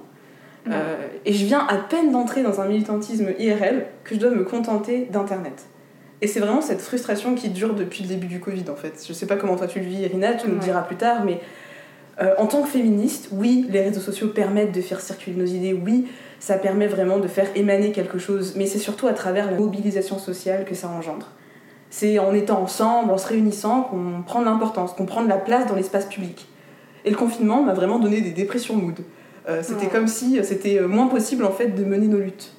[0.68, 0.74] Ouais.
[1.26, 5.08] Et je viens à peine d'entrer dans un militantisme IRL que je dois me contenter
[5.12, 5.66] d'Internet.
[6.22, 9.04] Et c'est vraiment cette frustration qui dure depuis le début du Covid en fait.
[9.08, 10.66] Je sais pas comment toi tu le vis, Irina, tu nous le Ouais.
[10.66, 11.40] diras plus tard, mais
[12.22, 15.72] euh, en tant que féministe, oui, les réseaux sociaux permettent de faire circuler nos idées,
[15.74, 16.08] oui,
[16.40, 20.20] ça permet vraiment de faire émaner quelque chose, mais c'est surtout à travers la mobilisation
[20.20, 21.32] sociale que ça engendre.
[21.90, 25.38] C'est en étant ensemble, en se réunissant, qu'on prend de l'importance, qu'on prend de la
[25.38, 26.48] place dans l'espace public.
[27.06, 29.00] Et le confinement m'a vraiment donné des dépressions mood.
[29.48, 32.52] Euh, c'était comme si c'était moins possible en fait de mener nos luttes.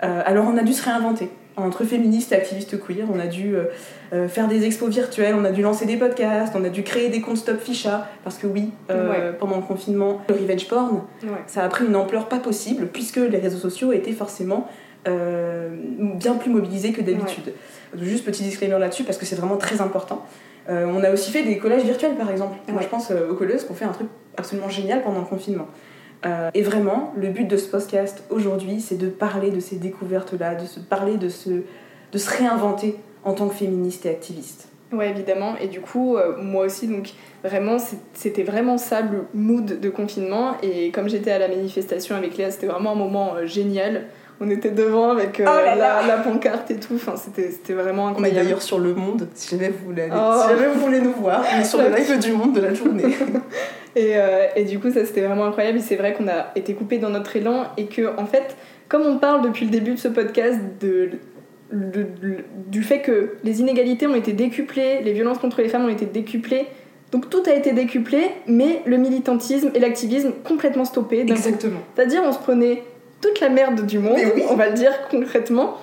[0.00, 3.06] alors on a dû se réinventer entre féministes et activistes queer.
[3.12, 3.64] On a dû euh,
[4.12, 7.08] euh, faire des expos virtuelles, on a dû lancer des podcasts, on a dû créer
[7.08, 11.02] des comptes Stop Ficha, parce que oui, euh, pendant le confinement, le revenge porn,
[11.46, 14.68] ça a pris une ampleur pas possible, puisque les réseaux sociaux étaient forcément
[15.04, 17.52] bien plus mobilisés que d'habitude.
[18.00, 20.24] Juste petit disclaimer là-dessus, parce que c'est vraiment très important.
[20.68, 22.56] on a aussi fait des collages virtuels, par exemple.
[22.68, 25.66] Moi, je pense aux colleuses qui ont fait un truc absolument génial pendant le confinement.
[26.24, 30.54] Euh, et vraiment, le but de ce podcast aujourd'hui, c'est de parler de ces découvertes-là,
[30.54, 34.68] de se parler de se, de se réinventer en tant que féministe et activiste.
[34.92, 35.54] Ouais, évidemment.
[35.60, 37.10] Et du coup, euh, moi aussi, donc
[37.42, 37.78] vraiment,
[38.12, 40.56] c'était vraiment ça le mood de confinement.
[40.62, 44.04] Et comme j'étais à la manifestation avec Léa, c'était vraiment un moment euh, génial.
[44.40, 46.94] On était devant avec oh la, la, pancarte et tout.
[46.96, 48.36] Enfin, c'était vraiment incroyable.
[48.36, 50.32] On est d'ailleurs sur Le Monde, si jamais vous voulez, oh.
[50.42, 51.44] si jamais vous voulez nous voir.
[51.54, 53.04] On est sur le live du Monde de la journée.
[53.94, 55.78] Et, euh, et, du coup, ça c'était vraiment incroyable.
[55.78, 58.56] Et c'est vrai qu'on a été coupé dans notre élan et que, en fait,
[58.88, 61.10] comme on parle depuis le début de ce podcast de,
[62.68, 66.04] du fait que les inégalités ont été décuplées, les violences contre les femmes ont été
[66.04, 66.66] décuplées,
[67.10, 71.20] donc tout a été décuplé, mais le militantisme et l'activisme complètement stoppés.
[71.20, 71.80] Exactement.
[71.94, 72.82] C'est-à-dire, on se prenait
[73.20, 74.18] toute la merde du monde,
[74.50, 75.76] on va le dire concrètement,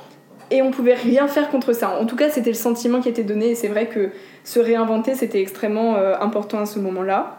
[0.52, 2.00] et on pouvait rien faire contre ça.
[2.00, 4.10] En tout cas, c'était le sentiment qui était donné, et c'est vrai que
[4.43, 7.38] se réinventer, c'était extrêmement euh, important à ce moment-là.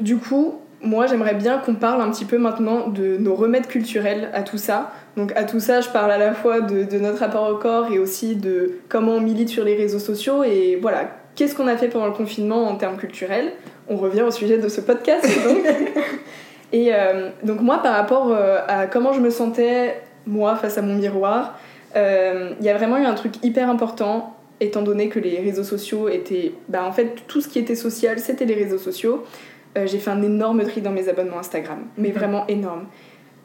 [0.00, 4.30] Du coup, moi j'aimerais bien qu'on parle un petit peu maintenant de nos remèdes culturels
[4.32, 4.92] à tout ça.
[5.16, 7.98] Donc à tout ça, je parle à la fois de, notre rapport au corps et
[7.98, 11.88] aussi de comment on milite sur les réseaux sociaux et voilà, qu'est-ce qu'on a fait
[11.88, 13.52] pendant le confinement en termes culturels?
[13.88, 15.64] On revient au sujet de ce podcast donc.
[16.72, 20.82] et euh, donc moi par rapport euh, à comment je me sentais moi face à
[20.82, 21.58] mon miroir,
[21.96, 25.62] euh, il y a vraiment eu un truc hyper important étant donné que les réseaux
[25.62, 26.52] sociaux étaient...
[26.68, 29.24] Bah en fait tout ce qui était social c'était les réseaux sociaux.
[29.78, 32.86] Euh, j'ai fait un énorme tri dans mes abonnements Instagram, mais vraiment énorme.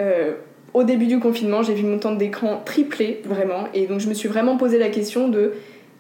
[0.02, 0.34] Euh,
[0.74, 4.14] au début du confinement, j'ai vu mon temps d'écran tripler, vraiment, et donc je me
[4.14, 5.54] suis vraiment posé la question de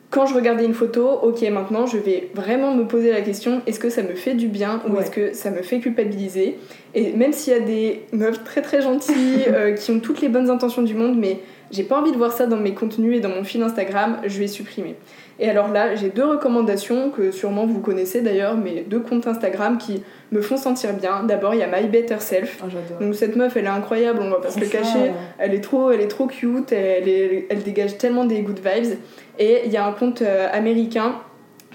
[0.10, 3.80] quand je regardais une photo, ok, maintenant je vais vraiment me poser la question est-ce
[3.80, 6.58] que ça me fait du bien ou est-ce que ça me fait culpabiliser?
[6.94, 10.30] Et même s'il y a des meufs très très gentilles euh, qui ont toutes les
[10.30, 11.40] bonnes intentions du monde, mais
[11.72, 14.38] j'ai pas envie de voir ça dans mes contenus et dans mon fil Instagram, je
[14.38, 14.96] vais supprimer.
[15.40, 19.78] Et alors là, j'ai deux recommandations que sûrement vous connaissez d'ailleurs, mais deux comptes Instagram
[19.78, 21.24] qui me font sentir bien.
[21.24, 22.64] D'abord, il y a My Better Self.
[22.64, 22.68] Oh,
[23.04, 25.12] Donc cette meuf, elle est incroyable, on va pas se le cacher.
[25.40, 27.08] Elle est trop, elle est trop cute, elle,
[27.50, 28.98] elle dégage tellement des good vibes.
[29.40, 31.16] Et il y a un compte euh, américain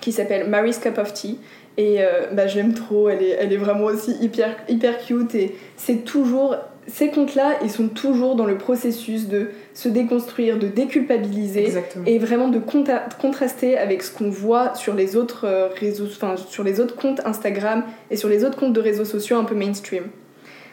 [0.01, 1.39] qui s'appelle Mary's Cup of Tea.
[1.77, 5.55] Et euh, bah, j'aime trop, elle est, elle est vraiment aussi hyper, hyper cute et
[5.77, 6.57] c'est toujours
[6.89, 11.73] ces comptes-là, ils sont toujours dans le processus de se déconstruire, de déculpabiliser
[12.07, 12.61] et vraiment de
[13.21, 17.21] contraster avec ce qu'on voit sur les autres euh, réseaux, enfin sur les autres comptes
[17.27, 20.05] Instagram et sur les autres comptes de réseaux sociaux un peu mainstream.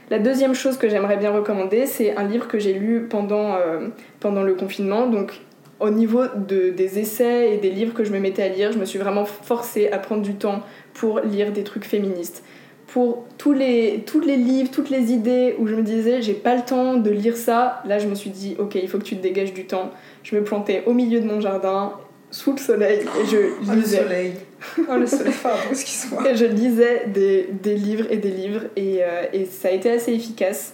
[0.09, 3.87] La deuxième chose que j'aimerais bien recommander, c'est un livre que j'ai lu pendant, euh,
[4.19, 5.07] pendant le confinement.
[5.07, 5.41] Donc,
[5.79, 8.77] au niveau de, des essais et des livres que je me mettais à lire, je
[8.77, 10.61] me suis vraiment forcée à prendre du temps
[10.93, 12.43] pour lire des trucs féministes
[12.87, 16.55] pour tous les, tous les livres, toutes les idées où je me disais j'ai pas
[16.55, 19.17] le temps de lire ça, là je me suis dit ok il faut que tu
[19.17, 19.91] te dégages du temps.
[20.23, 21.93] Je me plantais au milieu de mon jardin,
[22.31, 23.97] sous le soleil, et je oh, lisais.
[23.97, 24.33] le soleil
[24.89, 25.33] Oh le soleil,
[26.29, 29.91] Et je lisais des, des, livres et des livres et, euh, et, ça a été
[29.91, 30.73] assez efficace.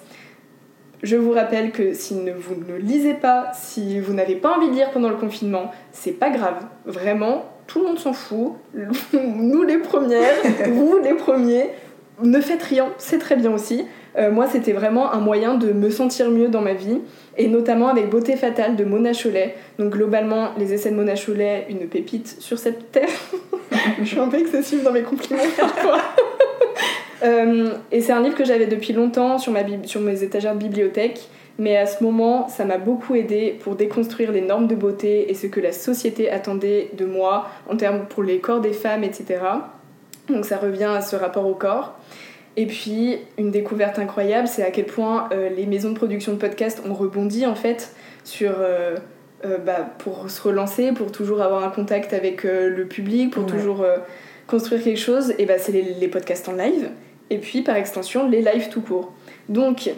[1.04, 4.74] Je vous rappelle que si vous ne lisez pas, si vous n'avez pas envie de
[4.74, 6.65] lire pendant le confinement, c'est pas grave.
[6.86, 8.54] Vraiment, tout le monde s'en fout.
[9.13, 10.36] Nous les premières,
[10.69, 11.69] vous les premiers
[12.24, 13.86] ne faites rien, c'est très bien aussi.
[14.17, 17.00] Euh, moi, c'était vraiment un moyen de me sentir mieux dans ma vie,
[17.38, 19.56] et notamment avec Beauté Fatale de Mona Cholet.
[19.80, 23.10] Donc, globalement, les essais de Mona Cholet, une pépite sur cette terre.
[24.00, 26.00] Je suis un peu excessive dans mes compliments parfois.
[27.24, 30.60] euh, et c'est un livre que j'avais depuis longtemps sur, ma sur mes étagères de
[30.60, 35.32] bibliothèque, mais à ce moment, ça m'a beaucoup aidé pour déconstruire les normes de beauté
[35.32, 39.04] et ce que la société attendait de moi en termes pour les corps des femmes,
[39.04, 39.39] etc.
[40.30, 41.97] Donc ça revient à ce rapport au corps.
[42.57, 46.37] Et puis, une découverte incroyable, c'est à quel point euh, les maisons de production de
[46.37, 48.53] podcasts ont rebondi en fait sur.
[48.59, 48.95] Euh,
[49.43, 53.83] euh, bah, pour se relancer, pour toujours avoir un contact avec le public, pour toujours
[54.45, 56.89] construire quelque chose, et bah, c'est les, podcasts en live,
[57.31, 59.11] et puis par extension les lives tout court.
[59.49, 59.89] Donc,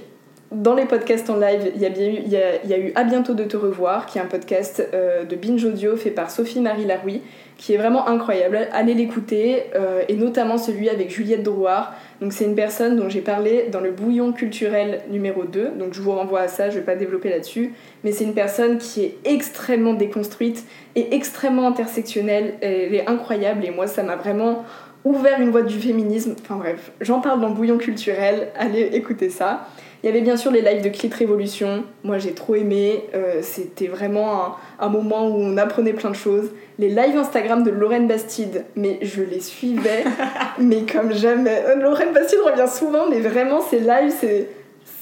[0.53, 2.73] dans les podcasts en live, il y, a bien eu, il, y a, il y
[2.73, 4.81] a eu À bientôt de te revoir, qui est un podcast
[5.29, 7.21] de Binge Audio fait par Sophie-Marie Laroui,
[7.57, 8.67] qui est vraiment incroyable.
[8.71, 11.93] Allez l'écouter, euh, et notamment celui avec Juliette Drouard.
[12.29, 16.11] C'est une personne dont j'ai parlé dans le bouillon culturel numéro 2, donc je vous
[16.11, 19.93] renvoie à ça, je vais pas développer là-dessus, mais c'est une personne qui est extrêmement
[19.93, 20.63] déconstruite
[20.95, 24.63] et extrêmement intersectionnelle, elle est incroyable, et moi ça m'a vraiment
[25.03, 26.35] ouvert une voie du féminisme.
[26.41, 29.67] Enfin bref, j'en parle dans Bouillon culturel, allez écouter ça.
[30.03, 33.39] Il y avait bien sûr les lives de Clit Révolution, moi j'ai trop aimé, euh,
[33.41, 36.51] c'était vraiment un, moment où on apprenait plein de choses.
[36.77, 40.03] Les lives Instagram de Lorraine Bastide, mais je les suivais,
[40.59, 41.63] mais comme jamais.
[41.67, 44.49] Euh, Lorraine Bastide revient souvent, mais vraiment ces lives, c'est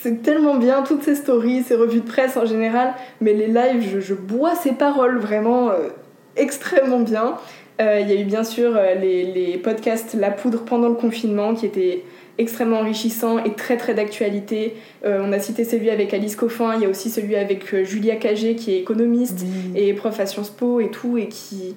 [0.01, 3.99] c'est tellement bien, toutes ces stories, ces revues de presse en général, mais les lives,
[3.99, 5.89] je, bois ces paroles vraiment euh,
[6.35, 7.37] extrêmement bien.
[7.79, 11.65] Il y a eu bien sûr les, les, podcasts La Poudre pendant le confinement qui
[11.65, 12.03] étaient
[12.41, 14.75] extrêmement enrichissant et très très d'actualité.
[15.06, 17.84] Euh, on a cité celui avec Alice Coffin, il y a aussi celui avec euh,
[17.84, 21.75] Julia Cagé qui est économiste et prof à Sciences Po et tout, et qui.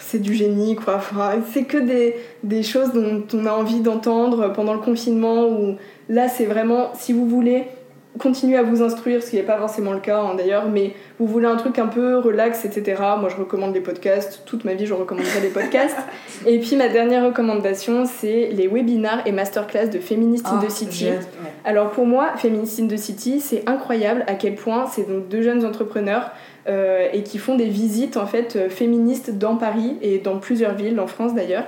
[0.00, 0.96] C'est du génie quoi.
[0.96, 5.76] Enfin, c'est que des, des choses dont on a envie d'entendre pendant le confinement, où
[6.08, 7.64] là c'est vraiment, si vous voulez
[8.18, 11.26] continuez à vous instruire, ce qui n'est pas forcément le cas hein, d'ailleurs, mais vous
[11.26, 13.02] voulez un truc un peu relax, etc.
[13.18, 15.98] Moi je recommande les podcasts, toute ma vie je recommanderai les podcasts.
[16.46, 20.70] et puis ma dernière recommandation, c'est les webinars et masterclass de Feminist in the ah,
[20.70, 21.08] City.
[21.64, 25.42] Alors pour moi, Feminist in the City, c'est incroyable à quel point c'est donc deux
[25.42, 26.30] jeunes entrepreneurs
[26.68, 30.74] euh, et qui font des visites en fait euh, féministes dans Paris et dans plusieurs
[30.74, 31.64] villes, en France d'ailleurs.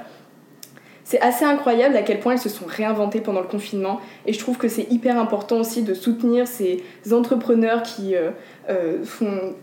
[1.11, 4.39] C'est assez incroyable à quel point elles se sont réinventées pendant le confinement et je
[4.39, 8.31] trouve que c'est hyper important aussi de soutenir ces entrepreneurs qui euh,
[8.69, 9.57] euh, font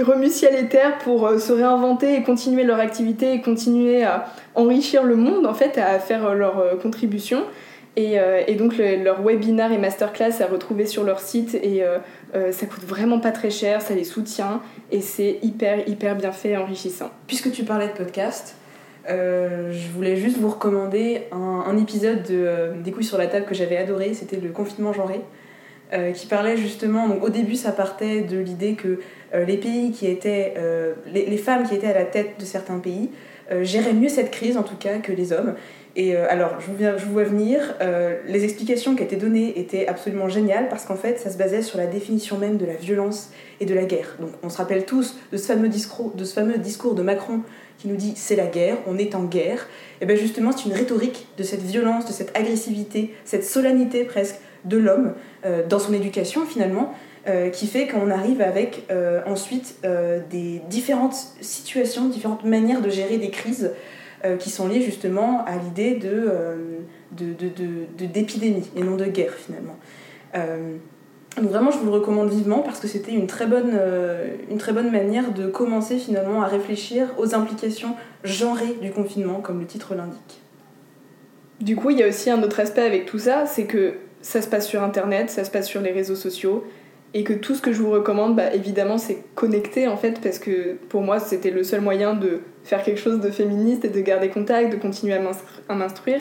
[0.00, 4.32] remues ciel et terre pour euh, se réinventer et continuer leur activité et continuer à
[4.54, 7.42] enrichir le monde en fait, à faire leur contribution.
[7.96, 8.16] Et,
[8.54, 11.82] donc leur webinar et masterclass à retrouver sur leur site et
[12.32, 16.50] ça coûte vraiment pas très cher, ça les soutient et c'est hyper hyper bien fait
[16.50, 17.10] et enrichissant.
[17.26, 18.57] Puisque tu parlais de podcast,
[19.08, 23.46] euh, je voulais juste vous recommander un, épisode de, euh, des couilles sur la table
[23.46, 25.20] que j'avais adoré, c'était le confinement genré,
[25.94, 29.00] euh, qui parlait justement, au début ça partait de l'idée que
[29.32, 33.10] les les, femmes qui étaient à la tête de certains pays
[33.62, 35.54] géraient mieux cette crise en tout cas que les hommes.
[36.00, 37.74] Et alors, je vous, vois venir,
[38.24, 41.76] les explications qui étaient données étaient absolument géniales parce qu'en fait, ça se basait sur
[41.76, 44.14] la définition même de la violence et de la guerre.
[44.20, 47.40] Donc, on se rappelle tous de ce fameux discours de, ce fameux discours de Macron
[47.78, 49.66] qui nous dit c'est la guerre, on est en guerre,
[50.00, 54.36] et bien justement c'est une rhétorique de cette violence, de cette agressivité, cette solennité presque
[54.64, 55.14] de l'homme
[55.46, 56.94] euh, dans son éducation finalement,
[57.28, 59.76] euh, qui fait qu'on arrive avec euh, ensuite
[60.30, 63.72] des différentes situations, différentes manières de gérer des crises
[64.38, 66.32] qui sont liées justement à l'idée de,
[67.12, 69.76] d'épidémie de, de, et non de guerre finalement.
[71.40, 74.58] Donc vraiment, je vous le recommande vivement parce que c'était une, très bonne, euh, une
[74.58, 79.66] très bonne manière de commencer finalement à réfléchir aux implications genrées du confinement, comme le
[79.66, 80.40] titre l'indique.
[81.60, 84.42] Du coup, il y a aussi un autre aspect avec tout ça, c'est que ça
[84.42, 86.64] se passe sur Internet, ça se passe sur les réseaux sociaux,
[87.14, 90.38] et que tout ce que je vous recommande, bah, évidemment, c'est connecter en fait, parce
[90.38, 94.00] que pour moi, c'était le seul moyen de faire quelque chose de féministe et de
[94.00, 96.20] garder contact, de continuer à m'instruire.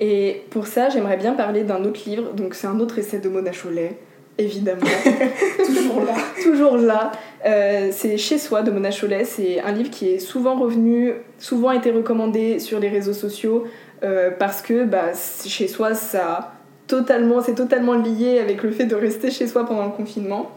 [0.00, 3.28] Et pour ça, j'aimerais bien parler d'un autre livre, donc c'est un autre essai de
[3.28, 3.98] Mona Chollet
[4.38, 4.80] évidemment.
[5.66, 6.14] Toujours là.
[6.42, 7.12] Toujours là.
[7.44, 9.24] Euh, c'est Chez soi de Mona Chollet.
[9.24, 13.64] C'est un livre qui est souvent revenu, souvent été recommandé sur les réseaux sociaux
[14.02, 15.12] euh, parce que bah,
[15.46, 16.52] chez soi, ça
[16.86, 20.50] totalement, c'est totalement lié avec le fait de rester chez soi pendant le confinement.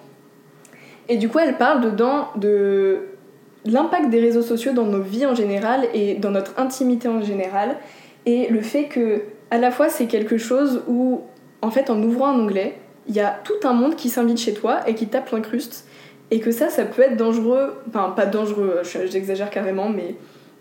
[1.07, 3.01] Et du coup, elle parle dedans de
[3.65, 7.77] l'impact des réseaux sociaux dans nos vies en général et dans notre intimité en général.
[8.25, 11.21] Et le fait que, à la fois, c'est quelque chose où,
[11.61, 12.75] en fait, en ouvrant un onglet,
[13.07, 15.87] il y a tout un monde qui s'invite chez toi et qui tape l'incruste.
[16.31, 20.15] Et que ça, ça peut être dangereux, enfin pas dangereux, j'exagère carrément, mais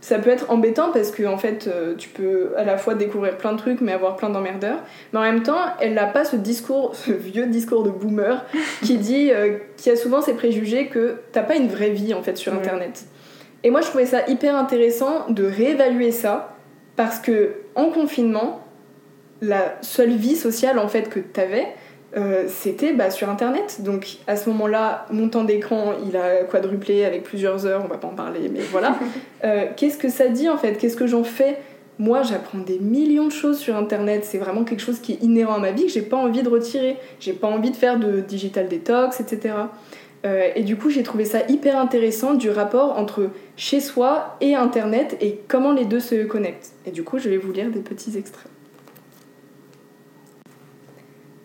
[0.05, 3.39] ça peut être embêtant parce que en fait euh, tu peux à la fois découvrir
[3.39, 4.81] plein de trucs mais avoir plein d'emmerdeurs.
[5.13, 8.45] Mais en même temps, elle n'a pas ce discours, ce vieux discours de boomer
[8.83, 12.23] qui dit, euh, qui a souvent ces préjugés que t'as pas une vraie vie en
[12.23, 13.07] fait sur internet.
[13.63, 16.55] Et moi je trouvais ça hyper intéressant de réévaluer ça
[16.97, 18.61] parce que en confinement,
[19.41, 21.69] la seule vie sociale en fait que t'avais,
[22.17, 23.83] euh, c'était bah, sur internet.
[23.83, 27.99] Donc à ce moment-là, mon temps d'écran il a quadruplé avec plusieurs heures, on va
[27.99, 28.97] pas en parler, mais voilà.
[29.45, 30.79] Euh, qu'est-ce que ça dit en fait?
[30.79, 31.59] Qu'est-ce que j'en fais?
[31.99, 35.57] Moi j'apprends des millions de choses sur internet, c'est vraiment quelque chose qui est inhérent
[35.57, 36.97] à ma vie que j'ai pas envie de retirer.
[37.21, 39.55] J'ai pas envie de faire de digital detox, etc.
[40.25, 44.55] Euh, et du coup j'ai trouvé ça hyper intéressant du rapport entre chez soi et
[44.55, 46.73] internet et comment les deux se connectent.
[46.87, 48.54] Et du coup je vais vous lire des petits extraits.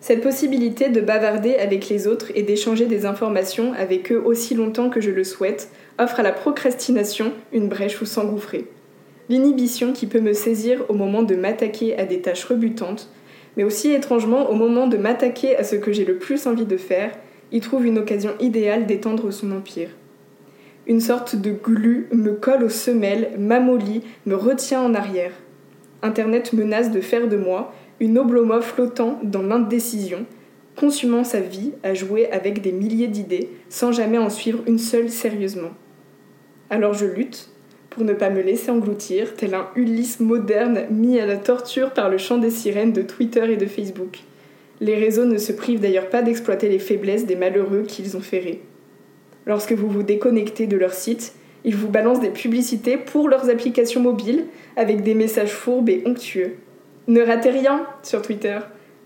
[0.00, 4.88] Cette possibilité de bavarder avec les autres et d'échanger des informations avec eux aussi longtemps
[4.88, 8.64] que je le souhaite offre à la procrastination une brèche où s'engouffrer.
[9.28, 13.10] L'inhibition qui peut me saisir au moment de m'attaquer à des tâches rebutantes,
[13.56, 16.78] mais aussi étrangement au moment de m'attaquer à ce que j'ai le plus envie de
[16.78, 17.12] faire,
[17.52, 19.90] y trouve une occasion idéale d'étendre son empire.
[20.86, 25.32] Une sorte de glu me colle aux semelles, m'amollit, me retient en arrière.
[26.02, 30.26] Internet menace de faire de moi une oblomov flottant dans l'indécision,
[30.76, 35.10] consumant sa vie à jouer avec des milliers d'idées sans jamais en suivre une seule
[35.10, 35.70] sérieusement.
[36.70, 37.50] Alors je lutte
[37.90, 42.08] pour ne pas me laisser engloutir, tel un Ulysse moderne mis à la torture par
[42.08, 44.20] le chant des sirènes de Twitter et de Facebook.
[44.80, 48.62] Les réseaux ne se privent d'ailleurs pas d'exploiter les faiblesses des malheureux qu'ils ont ferrés.
[49.44, 51.34] Lorsque vous vous déconnectez de leur site,
[51.64, 54.46] ils vous balancent des publicités pour leurs applications mobiles
[54.76, 56.54] avec des messages fourbes et onctueux.
[57.10, 58.58] Ne ratez rien sur Twitter,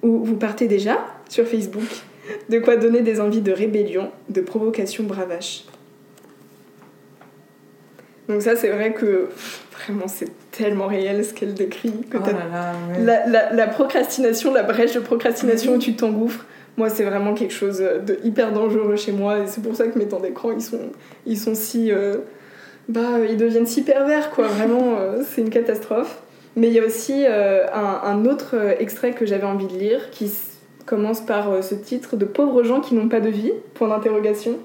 [0.02, 0.98] ou vous partez déjà
[1.28, 1.88] sur Facebook.
[2.48, 5.64] De quoi donner des envies de rébellion, de provocation bravache.
[8.28, 9.28] Donc ça, c'est vrai que
[9.72, 11.92] vraiment, c'est tellement réel ce qu'elle décrit.
[12.10, 13.04] Que Oh là là, ouais.
[13.04, 15.76] la, la- la procrastination, la brèche de procrastination Mhm.
[15.76, 16.46] où tu t'engouffres,
[16.76, 19.40] moi, c'est vraiment quelque chose de hyper dangereux chez moi.
[19.40, 20.80] Et c'est pour ça que mes temps d'écran, ils sont,
[21.26, 21.92] ils sont si...
[21.92, 22.16] euh,
[22.88, 24.46] bah, ils deviennent si pervers, quoi.
[24.46, 26.20] Vraiment, euh, c'est une catastrophe.
[26.56, 30.10] Mais il y a aussi euh, un, autre euh, extrait que j'avais envie de lire
[30.10, 30.30] qui
[30.86, 34.58] commence par euh, ce titre de Pauvres gens qui n'ont pas de vie, point d'interrogation.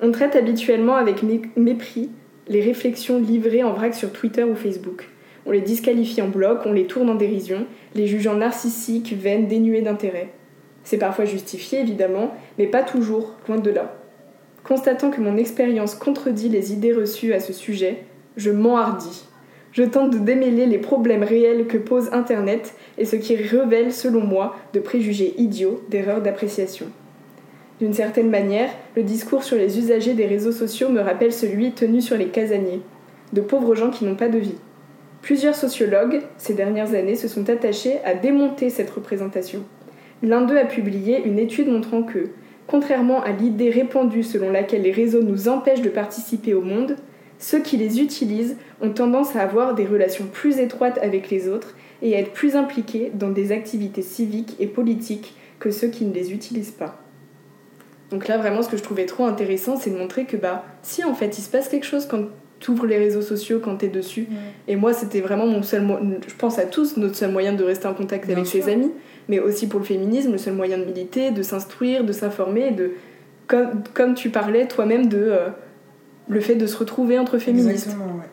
[0.00, 2.10] On traite habituellement avec mé- mépris
[2.48, 5.08] les réflexions livrées en vrac sur Twitter ou Facebook.
[5.44, 9.82] On les disqualifie en bloc, on les tourne en dérision, les jugeant narcissiques, vaines, dénuées
[9.82, 10.30] d'intérêt.
[10.84, 13.94] C'est parfois justifié évidemment, mais pas toujours, loin de là.
[14.64, 18.04] Constatant que mon expérience contredit les idées reçues à ce sujet,
[18.36, 19.26] je m'enhardis.
[19.72, 24.20] Je tente de démêler les problèmes réels que pose Internet et ce qui révèle, selon
[24.20, 26.86] moi, de préjugés idiots, d'erreurs d'appréciation.
[27.80, 32.02] D'une certaine manière, le discours sur les usagers des réseaux sociaux me rappelle celui tenu
[32.02, 32.82] sur les casaniers,
[33.32, 34.58] de pauvres gens qui n'ont pas de vie.
[35.22, 39.60] Plusieurs sociologues, ces dernières années, se sont attachés à démonter cette représentation.
[40.22, 42.28] L'un d'eux a publié une étude montrant que,
[42.66, 46.96] contrairement à l'idée répandue selon laquelle les réseaux nous empêchent de participer au monde,
[47.42, 51.74] ceux qui les utilisent ont tendance à avoir des relations plus étroites avec les autres
[52.00, 56.14] et à être plus impliqués dans des activités civiques et politiques que ceux qui ne
[56.14, 57.00] les utilisent pas.
[58.10, 61.02] Donc là, vraiment, ce que je trouvais trop intéressant, c'est de montrer que, bah, si
[61.02, 62.24] en fait, il se passe quelque chose quand
[62.60, 64.28] tu ouvres les réseaux sociaux, quand t'es dessus.
[64.68, 65.82] Et moi, c'était vraiment mon seul.
[65.82, 68.62] mo- Je pense à tous, notre seul moyen de rester en contact Bien avec sûr.
[68.62, 68.92] ses amis,
[69.28, 72.92] mais aussi pour le féminisme, le seul moyen de militer, de s'instruire, de s'informer, de.
[73.48, 75.18] Comme, comme tu parlais toi-même de.
[75.18, 75.48] euh,
[76.28, 77.86] le fait de se retrouver entre féministes.
[77.86, 78.30] Exactement, ouais.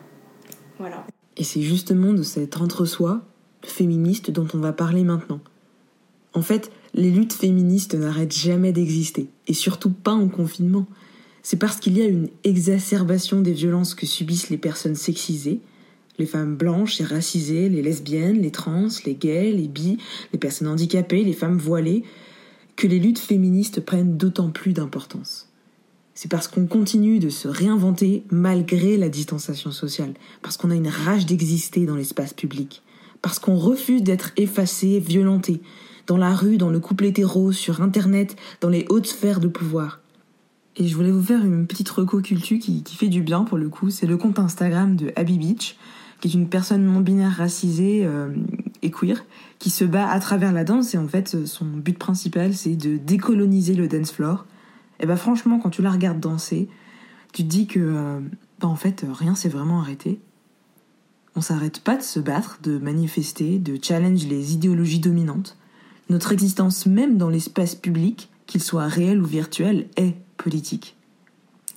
[0.78, 1.06] Voilà.
[1.36, 3.22] Et c'est justement de cet entre-soi
[3.62, 5.40] féministe dont on va parler maintenant.
[6.32, 10.86] En fait, les luttes féministes n'arrêtent jamais d'exister, et surtout pas en confinement.
[11.42, 15.60] C'est parce qu'il y a une exacerbation des violences que subissent les personnes sexisées,
[16.18, 19.98] les femmes blanches et racisées, les lesbiennes, les trans, les gays, les bi,
[20.32, 22.04] les personnes handicapées, les femmes voilées,
[22.76, 25.49] que les luttes féministes prennent d'autant plus d'importance.
[26.22, 30.12] C'est parce qu'on continue de se réinventer malgré la distanciation sociale,
[30.42, 32.82] parce qu'on a une rage d'exister dans l'espace public,
[33.22, 35.62] parce qu'on refuse d'être effacé, violenté,
[36.06, 40.00] dans la rue, dans le couple hétéro, sur internet, dans les hautes sphères de pouvoir.
[40.76, 43.56] Et je voulais vous faire une petite reco cultu qui, qui fait du bien pour
[43.56, 45.78] le coup, c'est le compte Instagram de Abby Beach,
[46.20, 48.28] qui est une personne non binaire racisée euh,
[48.82, 49.24] et queer,
[49.58, 50.94] qui se bat à travers la danse.
[50.94, 54.44] Et en fait son but principal c'est de décoloniser le dance floor.
[55.00, 56.68] Et bah franchement quand tu la regardes danser,
[57.32, 58.20] tu te dis que euh,
[58.60, 60.20] bah, en fait rien s'est vraiment arrêté.
[61.36, 65.56] On s'arrête pas de se battre, de manifester, de challenge les idéologies dominantes.
[66.10, 70.96] Notre existence même dans l'espace public, qu'il soit réel ou virtuel, est politique.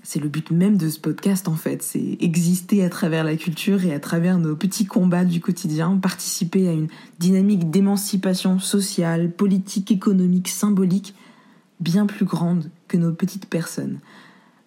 [0.05, 3.85] C'est le but même de ce podcast en fait, c'est exister à travers la culture
[3.85, 9.91] et à travers nos petits combats du quotidien, participer à une dynamique d'émancipation sociale, politique,
[9.91, 11.15] économique, symbolique,
[11.79, 13.99] bien plus grande que nos petites personnes.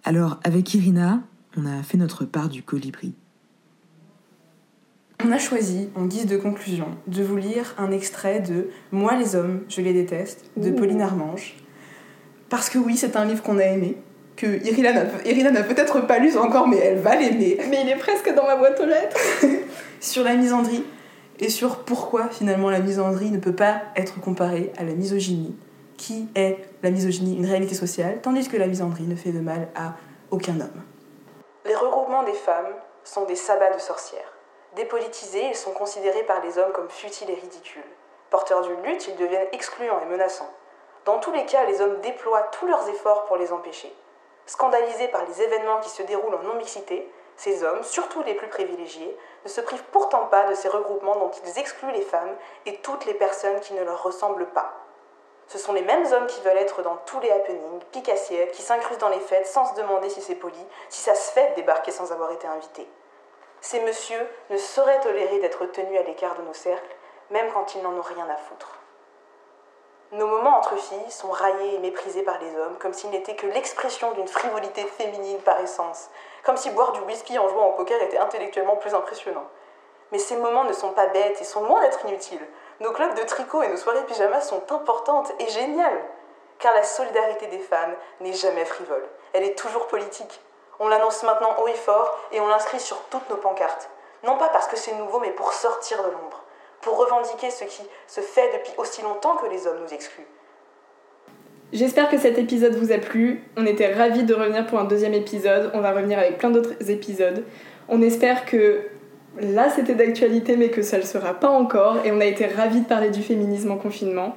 [0.03, 1.23] Alors avec Irina,
[1.57, 3.15] on a fait notre part du colibri.
[5.25, 9.37] On a choisi, en guise de conclusion, de vous lire un extrait de Moi les
[9.37, 10.75] hommes, je les déteste, de Ouh.
[10.75, 11.55] Pauline Armange.
[12.49, 13.97] Parce que oui, c'est un livre qu'on a aimé,
[14.35, 17.89] que Irina n'a Irina n'a peut-être pas lu encore, mais elle va l'aimer, Mais il
[17.89, 19.17] est presque dans ma boîte aux lettres.
[20.01, 20.83] sur la misandrie
[21.39, 25.55] et sur pourquoi finalement la misandrie ne peut pas être comparée à la misogynie,
[25.97, 29.69] qui est la misogynie une réalité sociale, tandis que la misandrie ne fait de mal
[29.75, 29.95] à
[30.31, 30.83] aucun homme.
[31.65, 32.75] Les regroupements des femmes
[33.05, 34.33] sont des sabbats de sorcières.
[34.77, 37.83] Dépolitisés, ils sont considérés par les hommes comme futiles et ridicules.
[38.31, 40.51] Porteurs d'une lutte, ils deviennent excluants et menaçants.
[41.05, 43.95] Dans tous les cas, les hommes déploient tous leurs efforts pour les empêcher.
[44.47, 49.17] Scandalisés par les événements qui se déroulent en non-mixité, ces hommes, surtout les plus privilégiés,
[49.45, 52.35] ne se privent pourtant pas de ces regroupements dont ils excluent les femmes
[52.65, 54.86] et toutes les personnes qui ne leur ressemblent pas.
[55.49, 58.63] Ce sont les mêmes hommes qui veulent être dans tous les happenings, piques assiette, qui
[58.63, 61.55] s'incrustent dans les fêtes sans se demander si c'est poli, si ça se fait de
[61.57, 62.89] débarquer sans avoir été invité.
[63.61, 66.97] Ces messieurs ne sauraient tolérer d'être tenus à l'écart de nos cercles,
[67.31, 68.79] même quand ils n'en ont rien à foutre.
[70.13, 73.49] Nos moments entre filles sont raillés et méprisés par les hommes, comme s'ils n'étaient que
[73.49, 76.11] l'expression d'une frivolité féminine par essence,
[76.45, 79.47] comme si boire du whisky en jouant au poker était intellectuellement plus impressionnant.
[80.13, 82.47] Mais ces moments ne sont pas bêtes et sont loin d'être inutiles.
[82.81, 86.05] Nos clubs de tricot et nos soirées pyjamas sont importantes et géniales.
[86.59, 89.05] Car la solidarité des femmes n'est jamais frivole,
[89.35, 90.41] elle est toujours politique.
[90.79, 93.89] On l'annonce maintenant haut et fort et on l'inscrit sur toutes nos pancartes.
[94.25, 96.43] Non pas parce que c'est nouveau, mais pour sortir de l'ombre,
[96.81, 100.27] pour revendiquer ce qui se fait depuis aussi longtemps que les hommes nous excluent.
[101.73, 103.45] J'espère que cet épisode vous a plu.
[103.57, 105.71] On était ravis de revenir pour un deuxième épisode.
[105.75, 107.45] On va revenir avec plein d'autres épisodes.
[107.89, 108.89] On espère que
[109.41, 112.47] là c'était d'actualité mais que ça ne le sera pas encore et on a été
[112.47, 114.37] ravis de parler du féminisme en confinement.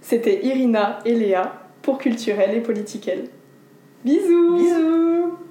[0.00, 3.24] C'était Irina et Léa pour Culturel et Politiquel.
[4.04, 5.45] Bisous Bisous